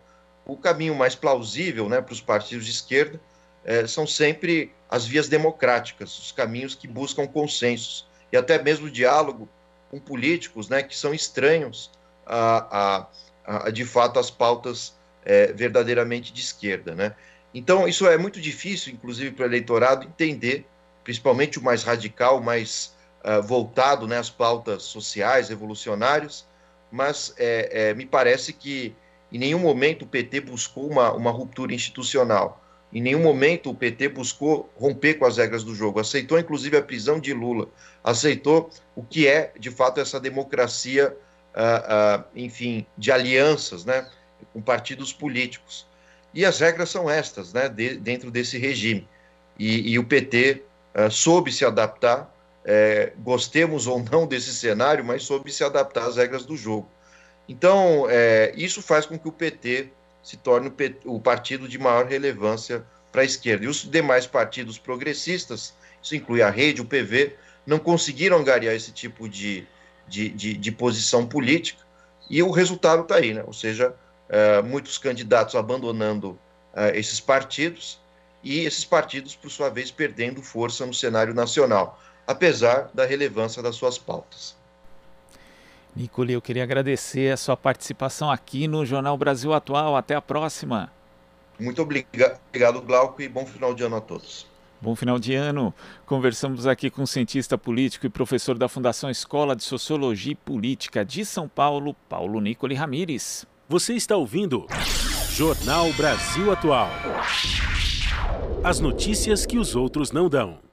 o 0.46 0.58
caminho 0.58 0.96
mais 0.96 1.16
plausível 1.16 1.90
né, 1.90 2.02
para 2.02 2.14
os 2.14 2.22
partidos 2.22 2.66
de 2.66 2.72
esquerda 2.72 3.20
é, 3.66 3.86
são 3.88 4.06
sempre 4.08 4.72
as 4.90 5.06
vias 5.06 5.28
democráticas, 5.28 6.18
os 6.18 6.32
caminhos 6.32 6.76
que 6.76 6.88
buscam 6.88 7.28
consensos 7.28 8.08
e 8.32 8.38
até 8.38 8.62
mesmo 8.62 8.90
diálogo 8.90 9.50
com 9.90 10.00
políticos 10.00 10.70
né, 10.70 10.84
que 10.84 10.96
são 10.96 11.14
estranhos 11.14 11.92
a, 12.26 13.08
a, 13.46 13.68
a 13.68 13.70
de 13.70 13.84
fato, 13.84 14.20
as 14.20 14.30
pautas 14.30 14.94
é, 15.24 15.52
verdadeiramente 15.52 16.32
de 16.32 16.42
esquerda. 16.42 16.96
Né? 16.96 17.16
Então, 17.54 17.88
isso 17.88 18.08
é 18.08 18.18
muito 18.18 18.40
difícil, 18.40 18.94
inclusive, 18.94 19.32
para 19.32 19.44
o 19.44 19.48
eleitorado 19.48 20.06
entender 20.06 20.66
principalmente 21.06 21.60
o 21.60 21.64
mais 21.64 21.84
radical, 21.84 22.42
mais 22.42 22.94
uh, 23.24 23.42
voltado 23.42 24.08
né, 24.08 24.18
às 24.18 24.30
pautas 24.30 24.84
sociais, 24.84 25.48
revolucionárias, 25.50 26.46
mas 26.92 27.34
é, 27.38 27.90
é, 27.90 27.94
me 27.94 28.06
parece 28.06 28.52
que 28.52 28.94
em 29.32 29.38
nenhum 29.38 29.60
momento 29.60 30.02
o 30.02 30.08
PT 30.08 30.42
buscou 30.42 30.90
uma, 30.90 31.14
uma 31.14 31.32
ruptura 31.32 31.74
institucional. 31.74 32.65
Em 32.96 33.02
nenhum 33.02 33.22
momento 33.22 33.70
o 33.70 33.76
PT 33.76 34.08
buscou 34.08 34.70
romper 34.78 35.16
com 35.16 35.26
as 35.26 35.36
regras 35.36 35.66
do 35.66 35.76
jogo. 35.76 36.00
Aceitou, 36.00 36.40
inclusive, 36.40 36.78
a 36.78 36.82
prisão 36.82 37.20
de 37.20 37.34
Lula. 37.34 37.68
Aceitou 38.02 38.70
o 38.96 39.04
que 39.04 39.28
é, 39.28 39.52
de 39.60 39.70
fato, 39.70 40.00
essa 40.00 40.18
democracia, 40.18 41.14
uh, 41.54 42.22
uh, 42.22 42.26
enfim, 42.34 42.86
de 42.98 43.12
alianças, 43.12 43.84
né, 43.84 44.10
com 44.54 44.62
partidos 44.62 45.12
políticos. 45.12 45.86
E 46.34 46.46
as 46.46 46.58
regras 46.62 46.90
são 46.90 47.10
estas, 47.10 47.52
né, 47.52 47.68
de, 47.68 47.98
dentro 47.98 48.32
desse 48.32 48.58
regime. 48.58 49.06
E, 49.60 49.92
e 49.92 50.00
o 50.00 50.06
PT 50.06 50.64
uh, 50.96 51.12
soube 51.12 51.52
se 51.52 51.66
adaptar, 51.66 52.34
é, 52.64 53.12
gostemos 53.20 53.88
ou 53.88 54.02
não 54.10 54.26
desse 54.26 54.56
cenário, 54.56 55.04
mas 55.04 55.24
soube 55.24 55.52
se 55.52 55.66
adaptar 55.66 56.08
às 56.08 56.16
regras 56.16 56.46
do 56.46 56.56
jogo. 56.56 56.90
Então, 57.48 58.08
é, 58.10 58.54
isso 58.56 58.82
faz 58.82 59.06
com 59.06 59.20
que 59.20 59.28
o 59.28 59.34
PT 59.34 59.90
se 60.26 60.38
torne 60.38 60.74
o, 61.06 61.20
partido 61.20 61.70
de 61.70 61.78
maior 61.78 62.08
relevância 62.08 62.84
para 63.12 63.22
a 63.22 63.26
esquerda. 63.26 63.66
E 63.66 63.68
os 63.68 63.84
demais 63.88 64.26
partidos 64.26 64.80
progressistas, 64.80 65.76
isso 66.02 66.16
inclui 66.16 66.42
a 66.42 66.50
Rede, 66.50 66.82
o 66.82 66.86
PV, 66.86 67.36
não 67.64 67.78
conseguiram 67.78 68.40
angariar 68.40 68.74
esse 68.74 68.92
tipo 68.92 69.30
de, 69.30 69.68
de, 70.08 70.30
de, 70.30 70.58
de 70.58 70.72
posição 70.72 71.28
política, 71.28 71.86
e 72.28 72.42
o 72.42 72.50
resultado 72.50 73.04
está 73.04 73.18
aí, 73.18 73.36
né? 73.36 73.44
ou 73.46 73.54
seja, 73.54 73.94
é, 74.28 74.64
muitos 74.64 74.98
candidatos 74.98 75.54
abandonando 75.54 76.40
é, 76.74 76.98
esses 76.98 77.20
partidos, 77.20 78.00
e 78.44 78.62
esses 78.66 78.84
partidos, 78.84 79.36
por 79.36 79.52
sua 79.52 79.70
vez, 79.70 79.92
perdendo 79.92 80.42
força 80.42 80.88
no 80.88 80.94
cenário 80.94 81.36
nacional, 81.36 82.02
apesar 82.26 82.90
da 82.96 83.06
relevância 83.06 83.62
das 83.62 83.76
suas 83.76 84.00
pautas. 84.00 84.56
Nicole, 85.96 86.34
eu 86.34 86.42
queria 86.42 86.64
agradecer 86.64 87.32
a 87.32 87.38
sua 87.38 87.56
participação 87.56 88.30
aqui 88.30 88.68
no 88.68 88.86
Jornal 88.86 89.18
Brasil 89.18 89.54
Atual. 89.54 89.96
Até 89.96 90.14
a 90.14 90.22
próxima. 90.22 90.92
Muito 91.58 91.82
obrigado, 91.82 92.82
Glauco, 92.86 93.22
e 93.22 93.30
bom 93.30 93.46
final 93.46 93.74
de 93.74 93.84
ano 93.84 93.96
a 93.96 94.02
todos. 94.02 94.46
Bom 94.82 94.94
final 94.94 95.18
de 95.18 95.34
ano. 95.34 95.74
Conversamos 96.06 96.68
aqui 96.68 96.90
com 96.90 97.04
o 97.04 97.08
cientista 97.08 97.58
político 97.58 98.06
e 98.06 98.10
professor 98.10 98.58
da 98.58 98.68
Fundação 98.68 99.10
Escola 99.10 99.56
de 99.56 99.64
Sociologia 99.64 100.34
e 100.34 100.36
Política 100.36 101.06
de 101.06 101.24
São 101.24 101.48
Paulo, 101.48 101.96
Paulo 102.10 102.42
Nicoli 102.42 102.76
Ramires. 102.76 103.46
Você 103.70 103.94
está 103.94 104.18
ouvindo 104.18 104.68
Jornal 105.30 105.92
Brasil 105.94 106.52
Atual. 106.52 106.90
As 108.64 108.80
notícias 108.82 109.46
que 109.46 109.58
os 109.58 109.76
outros 109.76 110.12
não 110.12 110.28
dão. 110.28 110.65